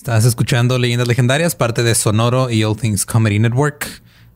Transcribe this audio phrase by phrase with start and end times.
[0.00, 3.86] Estás escuchando Leyendas Legendarias, parte de Sonoro y All Things Comedy Network.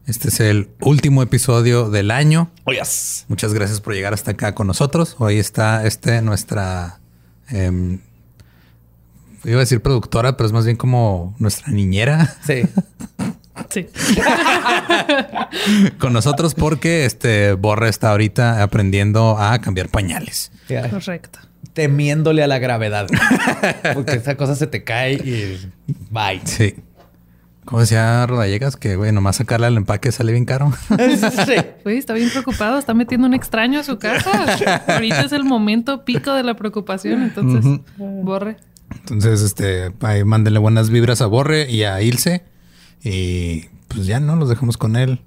[0.07, 2.51] Este es el último episodio del año.
[2.65, 3.25] Oh, yes.
[3.29, 5.17] Muchas gracias por llegar hasta acá con nosotros.
[5.21, 7.01] Hoy está este nuestra
[7.49, 7.99] em,
[9.43, 12.37] iba a decir productora, pero es más bien como nuestra niñera.
[12.47, 12.65] Sí.
[13.71, 13.87] Sí.
[15.99, 20.51] con nosotros porque este Borre está ahorita aprendiendo a cambiar pañales.
[20.91, 21.39] Correcto.
[21.73, 23.07] Temiéndole a la gravedad.
[23.95, 25.59] porque esa cosa se te cae y
[26.11, 26.41] bye.
[26.45, 26.75] Sí.
[27.65, 30.73] Como decía Rodallegas, que güey, nomás sacarle al empaque sale bien caro.
[31.47, 31.55] sí.
[31.83, 34.85] Güey, está bien preocupado, está metiendo un extraño a su casa.
[34.89, 38.59] Ahorita es el momento pico de la preocupación, entonces borre.
[38.91, 42.45] Entonces, este, ahí mándenle buenas vibras a Borre y a Ilse.
[43.03, 45.21] Y pues ya no los dejamos con el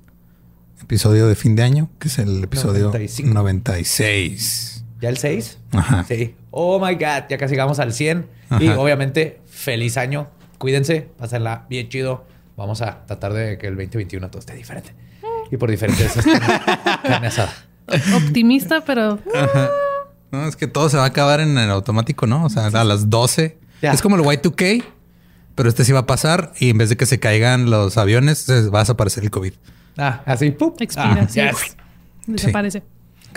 [0.82, 2.92] episodio de fin de año, que es el episodio
[3.24, 4.77] 96.
[5.00, 5.60] ¿Ya el 6?
[5.74, 6.04] Ajá.
[6.08, 6.36] Sí.
[6.52, 8.28] Oh my God, ya casi llegamos al 100.
[8.60, 10.28] Y obviamente, feliz año.
[10.58, 12.26] Cuídense, pásenla bien chido.
[12.56, 14.94] Vamos a tratar de que el 2021 todo esté diferente.
[15.52, 16.14] Y por diferentes
[17.04, 17.30] carne
[18.16, 19.20] Optimista, pero.
[20.32, 22.46] No, es que todo se va a acabar en el automático, ¿no?
[22.46, 23.58] O sea, a las 12.
[23.82, 24.84] Es como el Y2K.
[25.56, 28.46] Pero este sí va a pasar y en vez de que se caigan los aviones,
[28.72, 29.54] va a desaparecer el COVID.
[29.98, 30.74] Ah, así, ¡pum!
[30.80, 31.28] Expira.
[31.28, 31.52] Ah,
[32.28, 32.84] Desaparece.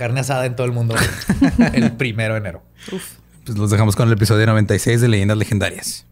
[0.00, 0.94] Carne asada en todo el mundo
[1.74, 2.62] el primero de enero.
[2.90, 3.16] Uf.
[3.44, 6.06] Pues los dejamos con el episodio 96 de Leyendas Legendarias.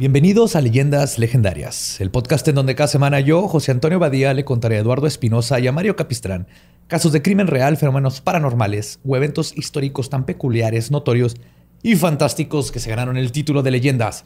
[0.00, 4.46] Bienvenidos a Leyendas Legendarias, el podcast en donde cada semana yo, José Antonio Badía, le
[4.46, 6.46] contaré a Eduardo Espinosa y a Mario Capistrán
[6.86, 11.36] casos de crimen real, fenómenos paranormales o eventos históricos tan peculiares, notorios
[11.82, 14.24] y fantásticos que se ganaron el título de Leyendas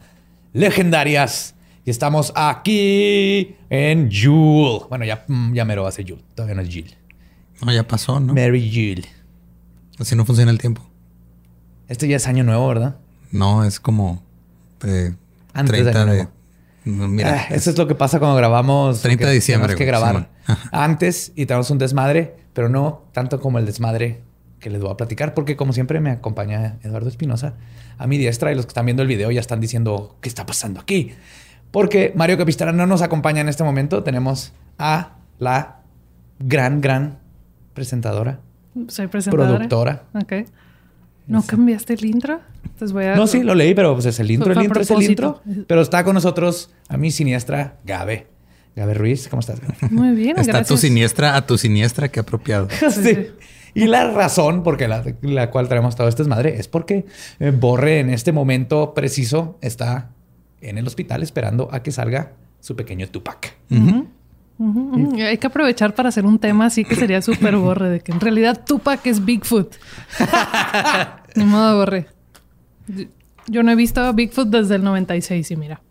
[0.53, 1.55] Legendarias.
[1.83, 4.85] Y estamos aquí en Jule.
[4.87, 6.95] Bueno, ya, mm, ya mero hace Jule, todavía no es Jill.
[7.65, 8.33] No, ya pasó, ¿no?
[8.33, 9.05] Mary Jill.
[9.99, 10.89] Así no funciona el tiempo.
[11.89, 12.95] Este ya es año nuevo, ¿verdad?
[13.29, 14.23] No, es como...
[14.85, 15.13] Eh,
[15.55, 16.27] antes de,
[16.85, 19.01] Mira, ah, eso es lo que pasa cuando grabamos.
[19.01, 19.75] 30 de diciembre.
[19.75, 20.29] Tenemos que grabar
[20.71, 24.21] antes y tenemos un desmadre, pero no tanto como el desmadre
[24.59, 27.55] que les voy a platicar, porque como siempre me acompaña Eduardo Espinosa
[27.97, 30.45] a mi diestra y los que están viendo el video ya están diciendo qué está
[30.45, 31.13] pasando aquí.
[31.71, 34.03] Porque Mario Capistrán no nos acompaña en este momento.
[34.03, 35.81] Tenemos a la
[36.39, 37.19] gran, gran
[37.73, 38.39] presentadora.
[38.87, 39.57] Soy presentadora.
[39.57, 40.03] Productora.
[40.13, 40.33] Ok.
[41.27, 42.41] ¿No cambiaste el intro?
[43.15, 44.51] No, sí, lo leí, pero pues es el intro.
[44.51, 45.41] El intro es el intro.
[45.67, 48.27] Pero está con nosotros a mi siniestra Gabe.
[48.75, 49.61] Gabe Ruiz, ¿cómo estás?
[49.89, 52.67] Muy bien, Está tu siniestra a tu siniestra, qué apropiado.
[52.91, 53.29] sí.
[53.73, 57.05] Y la razón por la, la cual traemos todo este desmadre es porque
[57.39, 60.11] eh, Borre en este momento preciso está
[60.61, 63.53] en el hospital esperando a que salga su pequeño Tupac.
[64.57, 68.19] Hay que aprovechar para hacer un tema así que sería súper borre, de que en
[68.19, 69.75] realidad Tupac es Bigfoot.
[71.35, 72.07] Ni modo borre.
[73.47, 75.81] Yo no he visto Bigfoot desde el 96 y mira.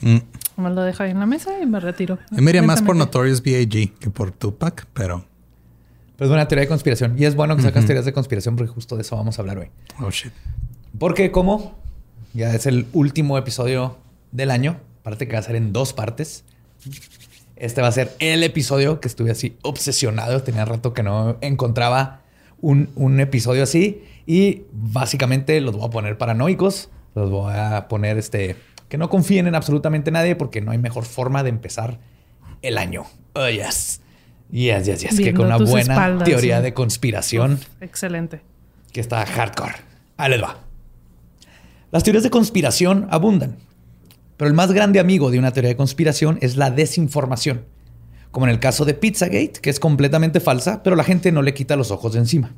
[0.00, 0.16] Mm.
[0.56, 2.18] Me lo dejo ahí en la mesa y me retiro.
[2.30, 3.92] Yo me más por Notorious B.I.G.
[3.98, 5.24] que por Tupac, pero...
[6.16, 7.16] Pero es una teoría de conspiración.
[7.18, 9.58] Y es bueno que sacas teorías de conspiración porque justo de eso vamos a hablar
[9.58, 9.70] hoy.
[10.00, 10.32] Oh, shit.
[10.96, 11.74] Porque como
[12.34, 13.98] ya es el último episodio
[14.30, 16.44] del año, aparte que va a ser en dos partes.
[17.56, 20.42] Este va a ser el episodio que estuve así obsesionado.
[20.42, 22.22] Tenía rato que no encontraba
[22.60, 24.04] un, un, episodio así.
[24.26, 26.90] Y básicamente los voy a poner paranoicos.
[27.14, 28.56] Los voy a poner este.
[28.88, 31.98] Que no confíen en absolutamente nadie porque no hay mejor forma de empezar
[32.62, 33.04] el año.
[33.34, 34.00] Oh, yes.
[34.50, 35.18] Yes, yes, yes.
[35.18, 37.60] que con una buena teoría de conspiración.
[37.80, 38.40] excelente.
[38.92, 39.74] Que está hardcore.
[40.16, 40.60] Ahí les va.
[41.90, 43.56] Las teorías de conspiración abundan.
[44.36, 47.64] Pero el más grande amigo de una teoría de conspiración es la desinformación,
[48.30, 51.54] como en el caso de Pizzagate, que es completamente falsa, pero la gente no le
[51.54, 52.54] quita los ojos de encima.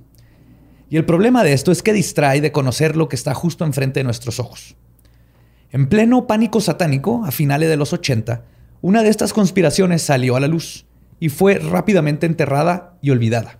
[0.89, 4.01] Y el problema de esto es que distrae de conocer lo que está justo enfrente
[4.01, 4.77] de nuestros ojos.
[5.71, 8.45] En pleno pánico satánico, a finales de los 80,
[8.83, 10.87] una de estas conspiraciones salió a la luz
[11.19, 13.59] y fue rápidamente enterrada y olvidada.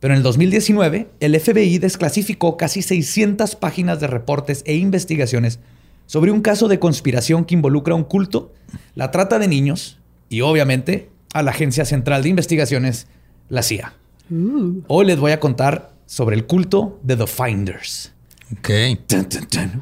[0.00, 5.60] Pero en el 2019, el FBI desclasificó casi 600 páginas de reportes e investigaciones
[6.06, 8.52] sobre un caso de conspiración que involucra un culto,
[8.94, 9.98] la trata de niños
[10.28, 13.06] y obviamente a la Agencia Central de Investigaciones,
[13.48, 13.94] la CIA.
[14.30, 14.82] Uh.
[14.86, 18.12] Hoy les voy a contar sobre el culto de The Finders.
[18.58, 18.70] Ok.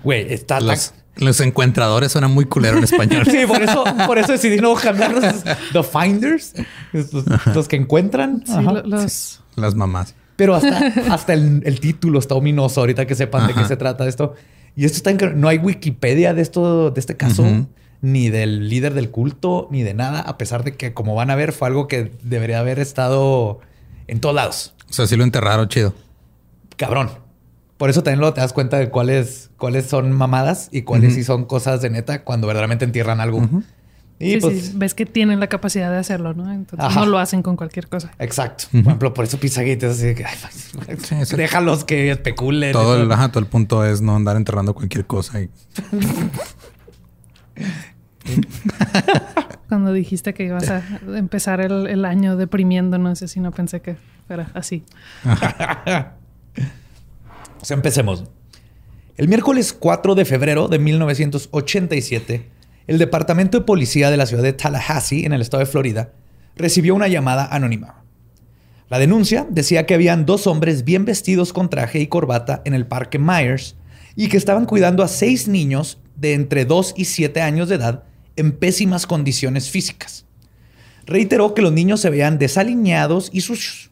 [0.02, 3.26] Güey, está los, los encuentradores suenan muy culero en español.
[3.30, 5.24] sí, por eso, por eso decidí no cambiarlos.
[5.72, 6.54] The Finders,
[7.54, 8.44] los, que encuentran.
[8.46, 8.54] Sí,
[8.84, 9.40] los...
[9.56, 10.14] Las mamás.
[10.36, 14.34] Pero hasta, hasta el, título está ominoso ahorita que sepan de qué se trata esto.
[14.76, 17.44] Y esto está en, no hay Wikipedia de esto, de este caso,
[18.00, 21.34] ni del líder del culto, ni de nada, a pesar de que, como van a
[21.34, 23.60] ver, fue algo que debería haber estado
[24.06, 24.74] en todos lados.
[24.88, 25.94] O sea, sí lo enterraron chido.
[26.76, 27.10] Cabrón.
[27.76, 31.24] Por eso también luego te das cuenta de cuáles, cuáles son mamadas y cuáles sí
[31.24, 33.40] son cosas de neta cuando verdaderamente entierran algo.
[34.22, 36.52] Y pues, ves que tienen la capacidad de hacerlo, ¿no?
[36.52, 38.12] Entonces no lo hacen con cualquier cosa.
[38.20, 38.66] Exacto.
[38.70, 40.24] Por ejemplo, por eso Pizzagate es así de que
[40.86, 42.72] pues, déjalos que especulen.
[42.72, 45.40] Todo el, todo el punto es no andar enterrando cualquier cosa.
[49.68, 50.82] Cuando dijiste que ibas a
[51.16, 53.96] empezar el, el año deprimiendo, no sé si no pensé que
[54.26, 54.84] fuera así.
[57.60, 58.24] O sea, empecemos.
[59.16, 62.50] El miércoles 4 de febrero de 1987,
[62.86, 66.12] el Departamento de Policía de la ciudad de Tallahassee, en el estado de Florida,
[66.56, 68.04] recibió una llamada anónima.
[68.88, 72.86] La denuncia decía que habían dos hombres bien vestidos con traje y corbata en el
[72.86, 73.76] parque Myers
[74.16, 78.04] y que estaban cuidando a seis niños de entre 2 y 7 años de edad
[78.36, 80.26] en pésimas condiciones físicas.
[81.06, 83.90] Reiteró que los niños se veían desaliñados y sucios.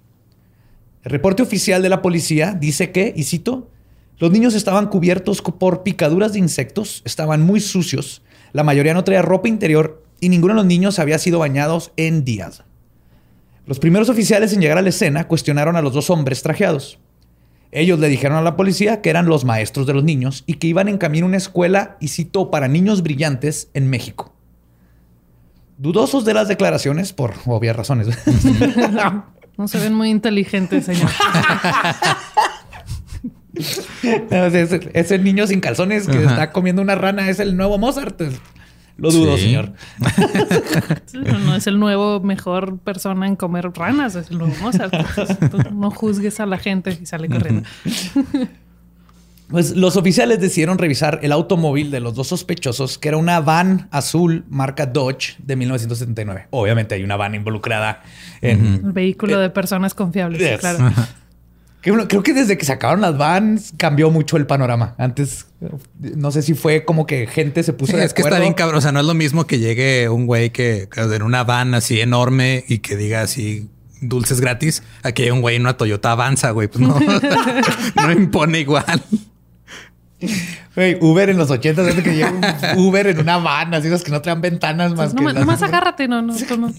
[1.02, 3.70] El reporte oficial de la policía dice que, y cito,
[4.18, 9.22] los niños estaban cubiertos por picaduras de insectos, estaban muy sucios, la mayoría no traía
[9.22, 12.64] ropa interior y ninguno de los niños había sido bañados en días.
[13.66, 16.98] Los primeros oficiales en llegar a la escena cuestionaron a los dos hombres trajeados.
[17.72, 20.66] Ellos le dijeron a la policía que eran los maestros de los niños y que
[20.66, 24.34] iban en camino a una escuela, y citó, para niños brillantes en México.
[25.78, 28.08] Dudosos de las declaraciones, por obvias razones.
[29.56, 31.10] No se ven muy inteligentes, señor.
[34.94, 38.20] ese, niño sin calzones que está comiendo una rana es el nuevo Mozart.
[38.96, 39.72] Lo dudo, señor.
[41.14, 44.92] no, es el nuevo mejor persona en comer ranas, es el nuevo Mozart.
[45.72, 47.68] no juzgues a la gente y sale corriendo.
[49.50, 53.88] Pues los oficiales decidieron revisar el automóvil de los dos sospechosos, que era una van
[53.90, 56.46] azul marca Dodge de 1979.
[56.50, 58.02] Obviamente hay una van involucrada
[58.40, 58.80] en...
[58.84, 60.92] El vehículo de personas confiables, claro.
[61.82, 64.94] Creo que desde que sacaron las vans cambió mucho el panorama.
[64.98, 65.46] Antes,
[65.98, 68.78] no sé si fue como que gente se puso de Es que está bien cabrón.
[68.78, 72.00] O sea, no es lo mismo que llegue un güey que en una van así
[72.00, 73.68] enorme y que diga así
[74.02, 76.68] dulces gratis a que un güey en una Toyota Avanza, güey.
[76.68, 76.98] Pues no,
[77.96, 79.02] no impone igual.
[81.00, 84.10] Uber en los 80 es que llega un Uber en una van, así los que
[84.10, 86.34] no traen ventanas más pues no, más agárrate, no, no,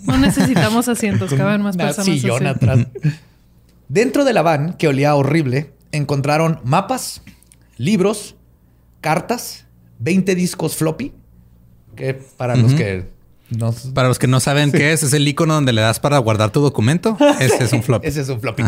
[0.06, 2.06] no, necesitamos asientos, caben más personas.
[2.06, 2.86] Sillón atrás.
[3.92, 7.24] Dentro de la van, que olía horrible, encontraron mapas,
[7.76, 8.38] libros,
[9.02, 9.66] cartas,
[10.00, 11.12] 20 discos floppy,
[11.98, 13.10] que para los que
[13.94, 16.52] para los que no saben qué es, es el icono donde le das para guardar
[16.52, 17.18] tu documento.
[17.42, 18.08] Ese es un floppy.
[18.08, 18.64] Ese es un floppy.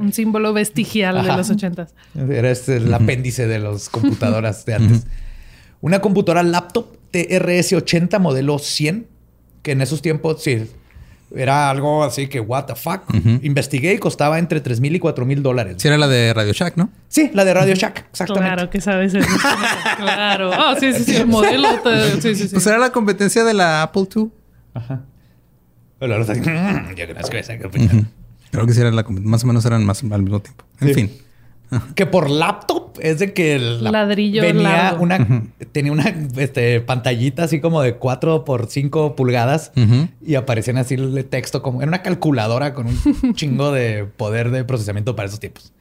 [0.00, 1.94] un símbolo vestigial de los ochentas.
[2.14, 5.06] Era este, el apéndice de las computadoras de antes.
[5.82, 9.06] Una computadora laptop TRS-80 modelo 100,
[9.62, 10.66] que en esos tiempos, sí,
[11.36, 13.02] era algo así que, what the fuck.
[13.42, 15.76] Investigué y costaba entre 3 mil y 4 mil dólares.
[15.78, 16.90] Sí, era la de Radio Shack, ¿no?
[17.08, 18.54] Sí, la de Radio Shack, exactamente.
[18.54, 19.28] Claro que sabes eso.
[19.96, 20.50] claro.
[20.50, 21.68] Oh, sí, sí, sí, el modelo.
[22.20, 22.48] Sí, sí, sí.
[22.52, 24.28] Pues era la competencia de la Apple II.
[24.74, 25.02] Ajá.
[25.98, 28.04] Pero Yo creo que
[28.50, 30.64] Creo que sí, era la, más o menos eran más al mismo tiempo.
[30.80, 31.12] En fin.
[31.94, 37.60] que por laptop es de que el ladrillo venía una tenía una este, pantallita así
[37.60, 39.72] como de 4 por 5 pulgadas
[40.24, 44.64] y aparecían así el texto como era una calculadora con un chingo de poder de
[44.64, 45.72] procesamiento para esos tiempos.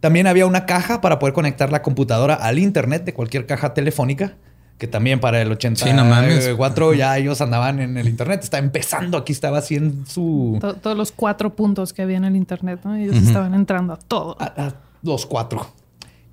[0.00, 4.34] También había una caja para poder conectar la computadora al internet de cualquier caja telefónica.
[4.76, 8.40] Que también para el 84 ya ellos andaban en el internet.
[8.42, 9.16] Está empezando.
[9.16, 10.58] Aquí estaba así en su.
[10.82, 12.96] todos los cuatro puntos que había en el internet, ¿no?
[12.96, 14.36] Ellos estaban entrando a todo.
[14.38, 15.72] a los cuatro.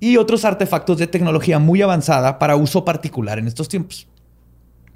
[0.02, 4.08] Y otros artefactos de tecnología muy avanzada para uso particular en estos tiempos.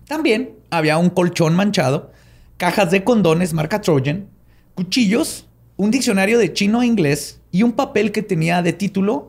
[0.08, 2.10] También había un colchón manchado,
[2.56, 4.26] cajas de condones marca Trojan,
[4.74, 5.46] cuchillos,
[5.76, 9.28] un diccionario de chino a inglés y un papel que tenía de título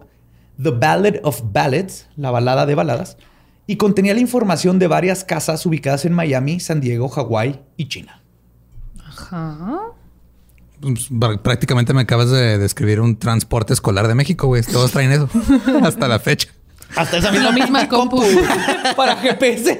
[0.59, 3.15] The Ballad of Ballads, la balada de baladas,
[3.67, 8.23] y contenía la información de varias casas ubicadas en Miami, San Diego, Hawái y China.
[9.05, 9.91] Ajá.
[10.79, 11.09] Pues,
[11.41, 14.63] prácticamente me acabas de describir un transporte escolar de México, güey.
[14.63, 15.29] Todos traen eso.
[15.83, 16.49] Hasta la fecha.
[16.95, 18.21] Hasta esa misma, misma compu.
[18.95, 19.77] Para GPS.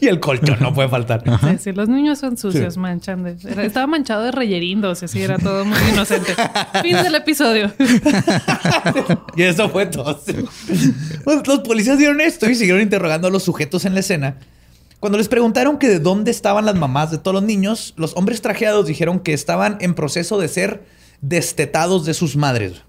[0.00, 1.24] y el colchón no puede faltar.
[1.24, 3.26] Sí, sí, los niños son sucios, manchan.
[3.26, 6.34] estaba manchado de reyerindos, así era todo muy inocente.
[6.82, 7.72] fin del episodio.
[9.36, 10.20] y eso fue todo.
[11.24, 14.36] Pues, los policías dieron esto y siguieron interrogando a los sujetos en la escena.
[15.00, 18.42] Cuando les preguntaron que de dónde estaban las mamás de todos los niños, los hombres
[18.42, 20.84] trajeados dijeron que estaban en proceso de ser
[21.22, 22.82] destetados de sus madres.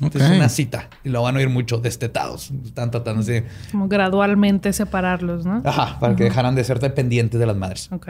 [0.00, 2.52] Es una cita y lo van a oír mucho, destetados.
[2.64, 3.44] Están tratando de...
[3.72, 5.60] Como gradualmente separarlos, ¿no?
[5.64, 7.88] Ajá, para que dejaran de ser dependientes de las madres.
[7.90, 8.06] Ok.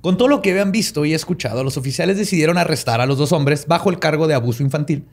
[0.00, 3.32] Con todo lo que habían visto y escuchado, los oficiales decidieron arrestar a los dos
[3.32, 5.04] hombres bajo el cargo de abuso infantil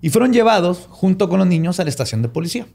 [0.00, 2.66] y fueron llevados junto con los niños a la estación de policía.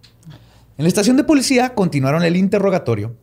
[0.77, 3.17] En la estación de policía continuaron el interrogatorio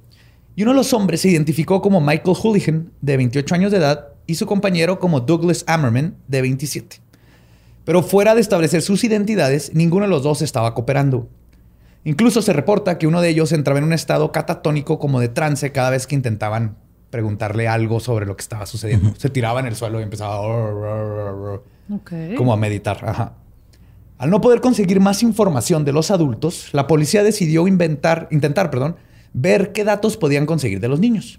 [0.57, 4.09] y uno de los hombres se identificó como Michael Hooligan, de 28 años de edad,
[4.27, 6.97] y su compañero como Douglas Ammerman, de 27.
[7.85, 11.29] Pero fuera de establecer sus identidades, ninguno de los dos estaba cooperando.
[12.05, 15.73] Incluso se reporta que uno de ellos entraba en un estado catatónico como de trance
[15.73, 16.77] cada vez que intentaban
[17.11, 19.15] preguntarle algo sobre lo que estaba sucediendo.
[19.19, 20.41] Se tiraba en el suelo y empezaba
[22.37, 23.35] como a meditar.
[24.19, 28.97] Al no poder conseguir más información de los adultos, la policía decidió inventar, intentar perdón,
[29.37, 31.39] ver qué datos podían conseguir de los niños.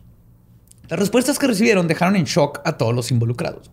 [0.87, 3.71] Las respuestas que recibieron dejaron en shock a todos los involucrados.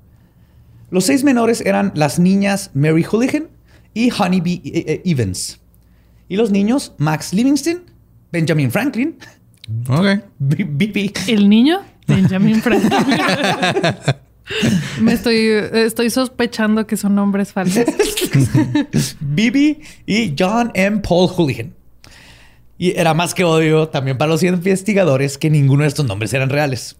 [0.90, 3.48] Los seis menores eran las niñas Mary Hooligan
[3.92, 5.60] y Honeybee eh, eh, Evans.
[6.28, 7.82] Y los niños Max Livingston,
[8.32, 9.16] Benjamin Franklin.
[9.88, 10.06] Ok.
[11.28, 11.80] ¿El niño?
[12.06, 12.90] Benjamin Franklin.
[15.00, 15.36] Me estoy,
[15.72, 17.84] estoy sospechando que son nombres falsos.
[19.20, 21.00] Bibi y John M.
[21.00, 21.74] Paul Hooligan.
[22.76, 26.50] Y era más que obvio también para los investigadores que ninguno de estos nombres eran
[26.50, 26.96] reales.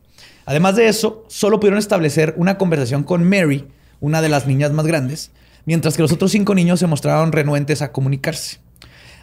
[0.47, 3.67] Además de eso, solo pudieron establecer una conversación con Mary,
[4.01, 5.33] una de las niñas más grandes,
[5.65, 8.59] mientras que los otros cinco niños se mostraron renuentes a comunicarse.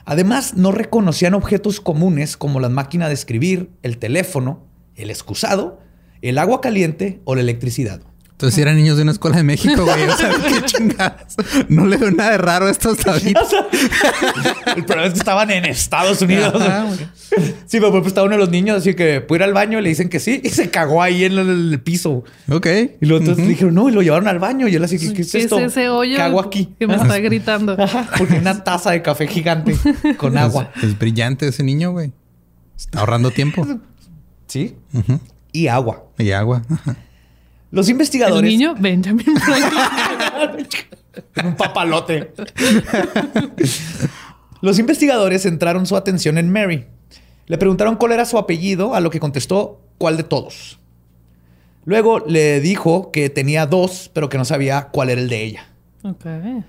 [0.03, 4.65] Además, no reconocían objetos comunes como la máquina de escribir, el teléfono,
[4.95, 5.79] el excusado,
[6.21, 8.01] el agua caliente o la electricidad.
[8.41, 11.35] Entonces, si eran niños de una escuela de México, güey, o sea, qué chingadas.
[11.69, 13.39] No le veo nada de raro a estos ahorita.
[14.75, 16.51] el problema es que estaban en Estados Unidos.
[17.67, 19.89] sí, pero pues estaba uno de los niños, así que puede ir al baño, le
[19.89, 22.23] dicen que sí, y se cagó ahí en el, piso.
[22.49, 22.65] Ok.
[22.99, 24.67] Y los otros dijeron, no, y lo llevaron al baño.
[24.67, 25.59] Y él así, ¿qué, es esto?
[25.59, 26.73] ese hoyo ¿Qué hago aquí?
[26.79, 27.77] Que me está gritando.
[28.17, 29.77] porque una taza de café gigante
[30.17, 30.71] con agua.
[30.81, 32.11] Es, brillante ese niño, güey.
[32.75, 33.67] Está ahorrando tiempo.
[34.47, 34.77] Sí.
[35.51, 36.05] Y agua.
[36.17, 36.63] Y agua.
[37.71, 38.51] Los investigadores.
[38.51, 40.67] El niño Benjamin Franklin.
[41.45, 42.33] un papalote.
[44.61, 46.85] Los investigadores centraron su atención en Mary.
[47.47, 50.79] Le preguntaron cuál era su apellido, a lo que contestó cuál de todos.
[51.85, 55.65] Luego le dijo que tenía dos, pero que no sabía cuál era el de ella.
[56.03, 56.63] Okay.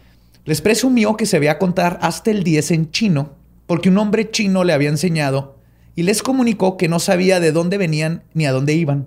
[0.45, 3.33] Les presumió que se veía contar hasta el 10 en chino,
[3.67, 5.59] porque un hombre chino le había enseñado
[5.95, 9.07] y les comunicó que no sabía de dónde venían ni a dónde iban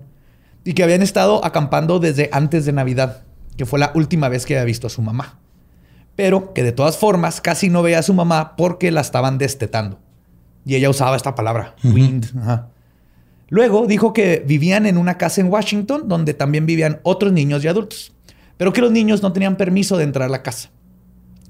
[0.66, 3.22] y que habían estado acampando desde antes de Navidad,
[3.56, 5.38] que fue la última vez que había visto a su mamá.
[6.16, 10.00] Pero que de todas formas casi no veía a su mamá porque la estaban destetando.
[10.64, 12.26] Y ella usaba esta palabra, wind.
[13.48, 17.68] Luego dijo que vivían en una casa en Washington donde también vivían otros niños y
[17.68, 18.12] adultos,
[18.56, 20.70] pero que los niños no tenían permiso de entrar a la casa.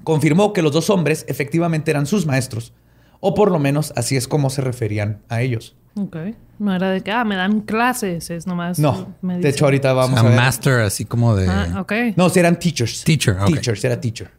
[0.03, 2.71] Confirmó que los dos hombres efectivamente eran sus maestros,
[3.19, 5.75] o por lo menos así es como se referían a ellos.
[5.97, 6.15] Ok.
[6.59, 8.79] No era de que, ah, me dan clases, es nomás.
[8.79, 9.15] No.
[9.21, 10.35] De hecho, ahorita vamos a ver.
[10.35, 11.47] master, así como de.
[11.47, 11.93] Ah, ok.
[12.15, 13.03] No, si eran teachers.
[13.03, 13.53] Teacher, okay.
[13.53, 14.31] Teachers, era teacher.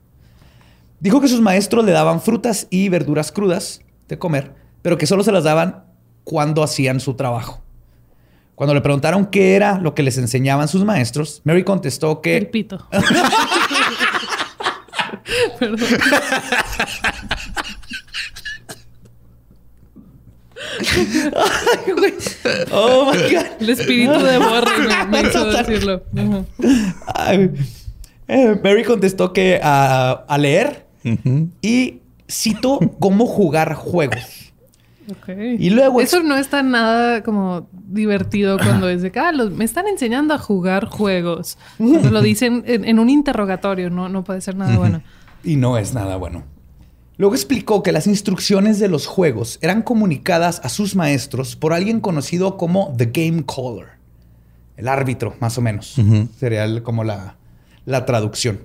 [1.01, 5.23] Dijo que sus maestros le daban frutas y verduras crudas de comer, pero que solo
[5.23, 5.85] se las daban
[6.25, 7.63] cuando hacían su trabajo.
[8.57, 12.37] Cuando le preguntaron qué era lo que les enseñaban sus maestros, Mary contestó que.
[12.37, 12.89] El pito.
[15.59, 15.79] Perdón.
[22.73, 23.47] oh my God.
[23.61, 26.03] El espíritu de Borre me, hizo decirlo.
[28.31, 30.87] Eh, Mary contestó que a leer
[31.63, 34.49] y citó cómo jugar juegos.
[35.23, 35.57] Okay.
[35.59, 40.35] Y luego eso no está nada como divertido cuando dice que ah, me están enseñando
[40.35, 41.57] a jugar juegos.
[41.79, 45.03] Cuando lo dicen en, un interrogatorio, no, no puede ser nada bueno.
[45.43, 46.45] Y no es nada bueno.
[47.19, 51.99] Luego explicó que las instrucciones de los juegos eran comunicadas a sus maestros por alguien
[52.01, 53.89] conocido como The Game Caller,
[54.77, 55.97] el árbitro, más o menos.
[56.39, 57.37] Sería como la,
[57.85, 58.61] la traducción.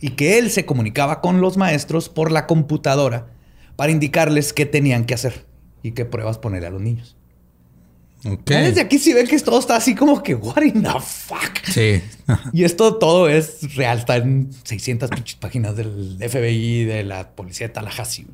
[0.00, 3.26] Y que él se comunicaba con los maestros por la computadora
[3.74, 5.44] para indicarles qué tenían que hacer
[5.82, 7.16] y qué pruebas poner a los niños.
[8.22, 11.64] Desde aquí sí ven que todo está así como que, what in the fuck.
[11.64, 12.02] Sí.
[12.52, 13.98] y esto todo es real.
[13.98, 18.26] Está en 600 páginas del FBI, de la policía de Tallahassee.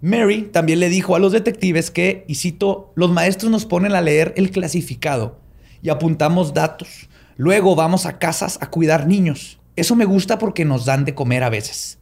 [0.00, 4.00] Mary también le dijo a los detectives que, y cito, los maestros nos ponen a
[4.00, 5.40] leer el clasificado
[5.82, 7.08] y apuntamos datos.
[7.36, 9.58] Luego vamos a casas a cuidar niños.
[9.74, 11.98] Eso me gusta porque nos dan de comer a veces.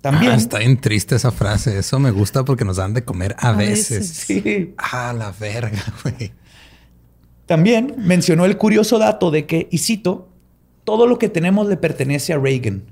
[0.00, 0.32] También.
[0.32, 1.78] Ah, está bien triste esa frase.
[1.78, 4.08] Eso me gusta porque nos dan de comer a, veces.
[4.08, 4.74] Sí.
[4.78, 6.32] Ah, la verga, güey.
[7.46, 10.28] También mencionó el curioso dato de que, y cito,
[10.84, 12.84] todo lo que tenemos le pertenece a Reagan.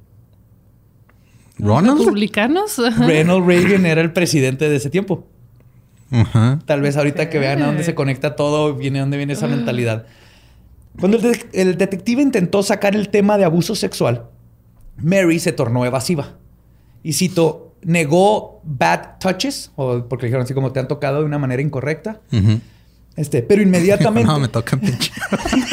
[1.58, 2.00] ¿Ronald?
[2.00, 2.76] ¿Republicanos?
[2.98, 5.26] Ronald Reagan era el presidente de ese tiempo.
[6.66, 10.06] Tal vez ahorita que vean a dónde se conecta todo, viene dónde viene esa mentalidad.
[10.98, 11.18] Cuando
[11.52, 14.26] el, detective intentó sacar el tema de abuso sexual,
[14.96, 16.36] Mary se tornó evasiva.
[17.06, 21.38] Y cito, negó bad touches, o porque dijeron así como te han tocado de una
[21.38, 22.20] manera incorrecta.
[23.14, 24.26] Este, pero inmediatamente.
[24.32, 25.12] no, me toca pinche.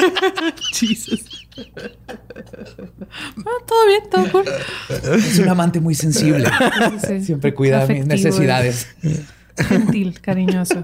[0.73, 1.47] Jesus.
[1.57, 4.45] Ah, todo bien, todo cool.
[5.15, 6.47] Es un amante muy sensible.
[7.23, 8.89] Siempre cuida mis necesidades.
[9.57, 10.83] Gentil, cariñoso.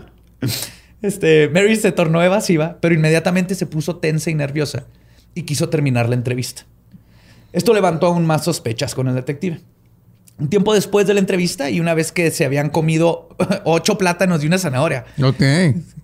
[1.03, 4.87] Este, Mary se tornó evasiva, pero inmediatamente se puso tensa y nerviosa
[5.35, 6.63] y quiso terminar la entrevista.
[7.53, 9.61] Esto levantó aún más sospechas con el detective.
[10.39, 13.29] Un tiempo después de la entrevista y una vez que se habían comido
[13.65, 15.05] ocho plátanos y una zanahoria.
[15.21, 15.43] Ok.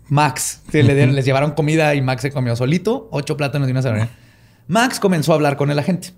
[0.10, 4.10] Max, les llevaron comida y Max se comió solito ocho plátanos y una zanahoria.
[4.68, 6.14] Max comenzó a hablar con el agente.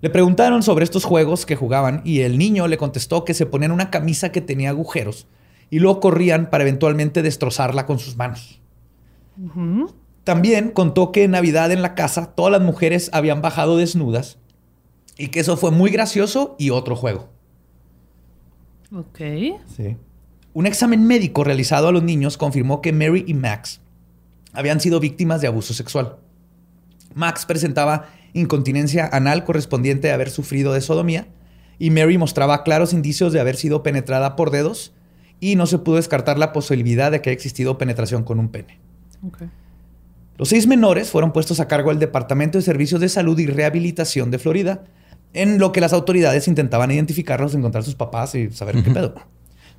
[0.00, 3.72] Le preguntaron sobre estos juegos que jugaban y el niño le contestó que se ponían
[3.72, 5.26] una camisa que tenía agujeros
[5.70, 8.60] y luego corrían para eventualmente destrozarla con sus manos.
[10.22, 14.38] También contó que en Navidad en la casa todas las mujeres habían bajado desnudas
[15.16, 17.28] y que eso fue muy gracioso y otro juego.
[18.92, 19.18] Ok.
[19.76, 19.96] Sí.
[20.54, 23.80] Un examen médico realizado a los niños confirmó que Mary y Max
[24.52, 26.16] habían sido víctimas de abuso sexual.
[27.14, 31.26] Max presentaba incontinencia anal correspondiente a haber sufrido de sodomía
[31.78, 34.92] y Mary mostraba claros indicios de haber sido penetrada por dedos
[35.40, 38.80] y no se pudo descartar la posibilidad de que haya existido penetración con un pene.
[40.36, 44.30] Los seis menores fueron puestos a cargo del Departamento de Servicios de Salud y Rehabilitación
[44.30, 44.84] de Florida,
[45.32, 49.14] en lo que las autoridades intentaban identificarlos, encontrar a sus papás y saber qué pedo.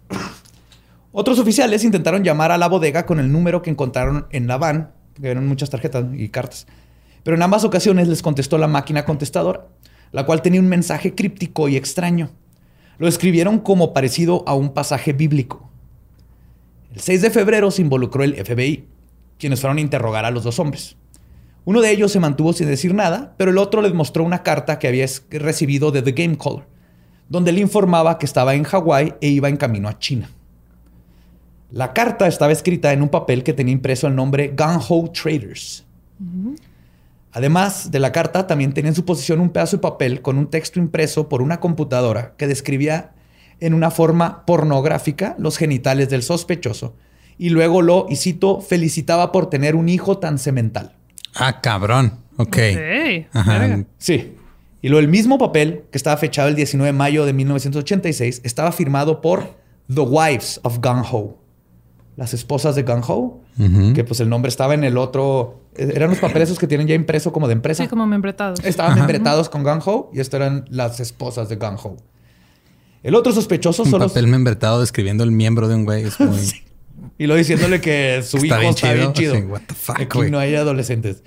[1.12, 4.92] Otros oficiales intentaron llamar a la bodega con el número que encontraron en la van,
[5.20, 6.68] que eran muchas tarjetas y cartas.
[7.24, 9.68] Pero en ambas ocasiones les contestó la máquina contestadora,
[10.12, 12.30] la cual tenía un mensaje críptico y extraño.
[12.98, 15.70] Lo escribieron como parecido a un pasaje bíblico.
[16.94, 18.88] El 6 de febrero se involucró el FBI,
[19.38, 20.96] quienes fueron a interrogar a los dos hombres.
[21.70, 24.80] Uno de ellos se mantuvo sin decir nada, pero el otro les mostró una carta
[24.80, 26.66] que había recibido de The Game Caller,
[27.28, 30.32] donde le informaba que estaba en Hawái e iba en camino a China.
[31.70, 35.86] La carta estaba escrita en un papel que tenía impreso el nombre Gun Ho Traders.
[37.34, 40.48] Además de la carta, también tenía en su posición un pedazo de papel con un
[40.48, 43.12] texto impreso por una computadora que describía
[43.60, 46.96] en una forma pornográfica los genitales del sospechoso
[47.38, 50.96] y luego lo, y cito, felicitaba por tener un hijo tan semental.
[51.36, 52.20] Ah, cabrón.
[52.38, 52.58] Ok.
[53.98, 54.36] Sí.
[54.82, 58.72] Y luego el mismo papel, que estaba fechado el 19 de mayo de 1986, estaba
[58.72, 59.58] firmado por
[59.94, 61.40] The Wives of Gung Ho
[62.20, 63.40] las esposas de Gun Ho,
[63.96, 65.62] que pues el nombre estaba en el otro.
[65.78, 67.82] Eran los papeles esos que tienen ya impreso como de empresa.
[67.84, 68.60] Sí, como membretados.
[68.62, 71.96] Estaban membretados con Gun Ho y esto eran las esposas de Gun Ho.
[73.04, 74.10] El otro sospechoso un solo.
[74.10, 76.04] papel membretado describiendo el miembro de un güey.
[76.04, 76.42] Es muy...
[77.18, 79.36] Y lo diciéndole que su hijo está bien chido.
[79.48, 81.24] what the fuck, Aquí no hay adolescentes.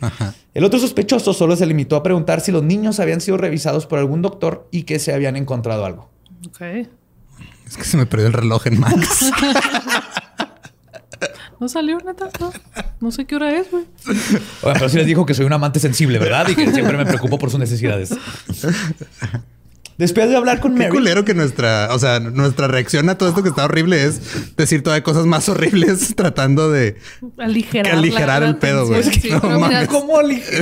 [0.54, 3.98] El otro sospechoso solo se limitó a preguntar si los niños habían sido revisados por
[3.98, 6.10] algún doctor y que se habían encontrado algo.
[6.48, 6.60] Ok.
[7.66, 9.30] Es que se me perdió el reloj en Max.
[11.60, 12.28] No salió, neta.
[13.00, 13.84] No, sé qué hora es, güey.
[14.04, 16.48] Bueno, pero sí les dijo que soy un amante sensible, ¿verdad?
[16.48, 18.10] Y que siempre me preocupo por sus necesidades.
[19.98, 20.86] Después de hablar con Mary.
[20.86, 24.56] Qué culero que nuestra, o sea, nuestra reacción a todo esto que está horrible es
[24.56, 26.96] decir todavía cosas más horribles tratando de
[27.38, 29.02] aligerar, aligerar el pedo, güey.
[29.40, 30.58] ¿Cómo, lidias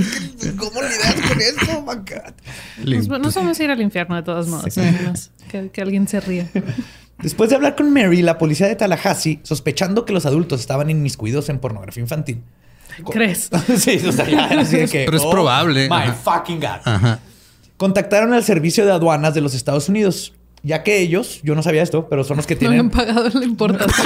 [1.28, 1.84] con esto,
[2.84, 5.30] Nos, nos, vamos a ir al infierno de todas maneras.
[5.50, 6.48] Que, que alguien se ríe.
[7.18, 11.48] Después de hablar con Mary, la policía de Tallahassee, sospechando que los adultos estaban inmiscuidos
[11.48, 12.42] en pornografía infantil.
[13.10, 13.50] ¿Crees?
[13.76, 15.04] sí, o sea, ya así de que.
[15.04, 15.88] Pero es oh, probable.
[15.88, 17.18] My fucking God.
[17.80, 21.82] Contactaron al servicio de aduanas de los Estados Unidos, ya que ellos, yo no sabía
[21.82, 22.76] esto, pero son los que tienen.
[22.76, 24.04] No han pagado la importancia.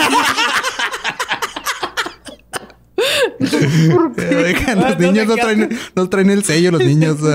[4.76, 7.18] los niños no traen, no traen, el sello, los niños.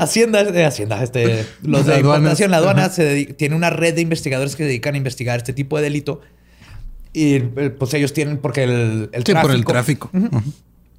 [0.00, 4.62] Hacienda, eh, Hacienda, este, los de importación, la aduana tiene una red de investigadores que
[4.62, 6.22] se dedican a investigar este tipo de delito.
[7.12, 9.42] Y eh, pues ellos tienen, porque el, el tráfico.
[9.42, 10.10] por el tráfico.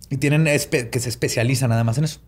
[0.10, 2.20] Y tienen que se especializan nada más en eso.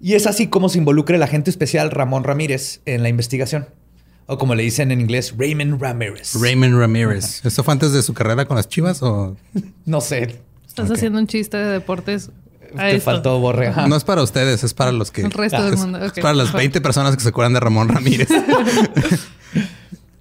[0.00, 3.68] Y es así como se involucra el agente especial Ramón Ramírez en la investigación.
[4.26, 6.34] O como le dicen en inglés, Raymond Ramírez.
[6.40, 7.44] Raymond Ramírez.
[7.44, 9.36] ¿Esto fue antes de su carrera con las chivas o...?
[9.84, 10.40] no sé.
[10.68, 12.30] Estás haciendo un chiste de deportes
[12.76, 13.72] te faltó borre.
[13.88, 15.22] No es para ustedes, es para los que.
[15.22, 16.04] El resto del mundo.
[16.04, 18.28] Es para las 20 personas que se acuerdan de Ramón Ramírez.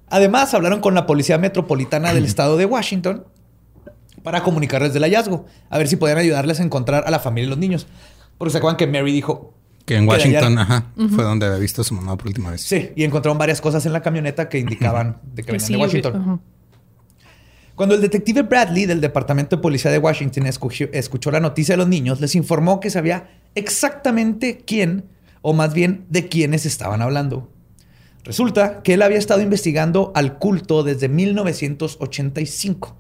[0.10, 3.26] Además, hablaron con la Policía Metropolitana del Estado de Washington
[4.24, 7.50] para comunicarles del hallazgo, a ver si podían ayudarles a encontrar a la familia y
[7.50, 7.88] los niños.
[8.38, 9.54] Porque se acuerdan que Mary dijo
[9.86, 12.62] que en Washington, ajá, fue donde había visto a su mamá por última vez.
[12.62, 16.42] Sí, y encontraron varias cosas en la camioneta que indicaban de que venían de Washington.
[17.76, 21.88] Cuando el detective Bradley del Departamento de Policía de Washington escuchó la noticia de los
[21.88, 25.06] niños, les informó que sabía exactamente quién,
[25.42, 27.50] o más bien de quiénes estaban hablando.
[28.24, 32.96] Resulta que él había estado investigando al culto desde 1985,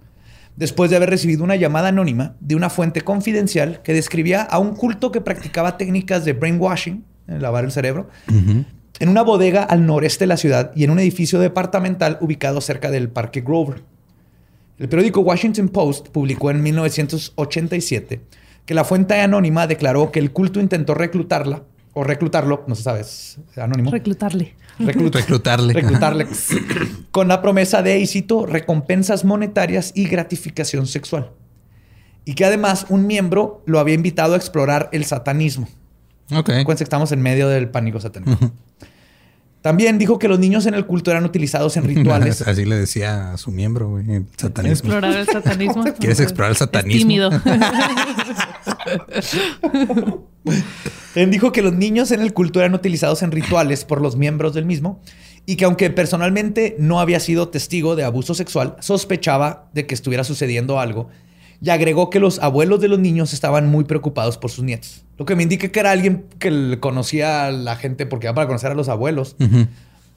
[0.55, 4.75] después de haber recibido una llamada anónima de una fuente confidencial que describía a un
[4.75, 10.27] culto que practicaba técnicas de brainwashing, lavar el cerebro, en una bodega al noreste de
[10.27, 13.83] la ciudad y en un edificio departamental ubicado cerca del Parque Grover.
[14.77, 18.21] El periódico Washington Post publicó en 1987
[18.65, 21.63] que la fuente anónima declaró que el culto intentó reclutarla
[21.99, 23.91] o reclutarlo, no se sabe, es anónimo.
[23.91, 24.55] Reclutarle.
[24.79, 25.73] reclutarle.
[25.73, 26.27] Reclutarle.
[27.11, 31.31] con la promesa de, y cito, recompensas monetarias y gratificación sexual.
[32.23, 35.67] Y que además un miembro lo había invitado a explorar el satanismo.
[36.33, 36.49] Ok.
[36.65, 38.49] que estamos en medio del pánico satánico.
[39.61, 42.41] También dijo que los niños en el culto eran utilizados en rituales.
[42.47, 44.89] Así le decía a su miembro, güey, el satanismo.
[44.89, 45.83] Explorar el satanismo.
[45.99, 47.01] ¿Quieres explorar el satanismo?
[47.01, 47.29] tímido.
[51.13, 54.53] También dijo que los niños en el culto eran utilizados en rituales por los miembros
[54.53, 55.01] del mismo
[55.45, 60.23] y que aunque personalmente no había sido testigo de abuso sexual, sospechaba de que estuviera
[60.23, 61.09] sucediendo algo
[61.61, 65.03] y agregó que los abuelos de los niños estaban muy preocupados por sus nietos.
[65.17, 68.47] Lo que me indica que era alguien que conocía a la gente porque iba para
[68.47, 69.35] conocer a los abuelos.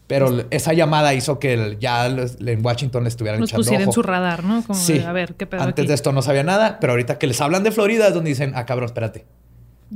[0.06, 4.62] Pero esa llamada hizo que ya en Washington estuvieran Los pusieran en su radar, ¿no?
[4.62, 4.98] Como sí.
[4.98, 7.62] a ver, ¿qué pedo Antes de esto no sabía nada, pero ahorita que les hablan
[7.62, 9.24] de Florida es donde dicen, ah, cabrón, espérate.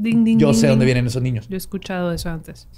[0.02, 1.48] Ding, ding, Yo sé dónde vienen esos niños.
[1.48, 2.68] Yo he escuchado eso antes.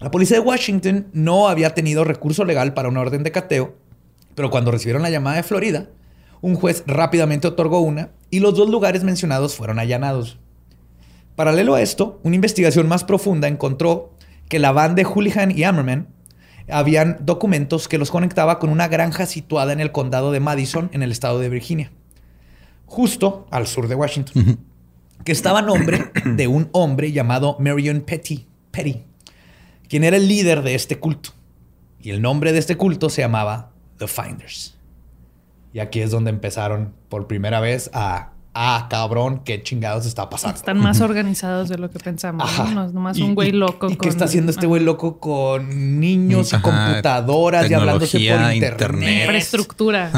[0.00, 3.76] La policía de Washington no había tenido recurso legal para una orden de cateo,
[4.34, 5.88] pero cuando recibieron la llamada de Florida,
[6.40, 10.38] un juez rápidamente otorgó una y los dos lugares mencionados fueron allanados.
[11.36, 14.12] Paralelo a esto, una investigación más profunda encontró
[14.48, 16.08] que la banda de Houlihan y Ammerman
[16.68, 21.02] habían documentos que los conectaba con una granja situada en el condado de Madison, en
[21.02, 21.92] el estado de Virginia,
[22.86, 24.58] justo al sur de Washington,
[25.24, 29.02] que estaba a nombre de un hombre llamado Marion Petty, Petty,
[29.88, 31.30] quien era el líder de este culto.
[32.00, 34.76] Y el nombre de este culto se llamaba The Finders.
[35.72, 40.56] Y aquí es donde empezaron por primera vez a, ah, cabrón, qué chingados está pasando.
[40.56, 42.50] Están más organizados de lo que pensamos.
[42.58, 42.84] ¿no?
[42.84, 43.88] es nomás un güey loco.
[43.88, 49.20] ¿Y, qué está haciendo este güey loco con niños y computadoras y hablándose por internet?
[49.20, 50.10] Infraestructura.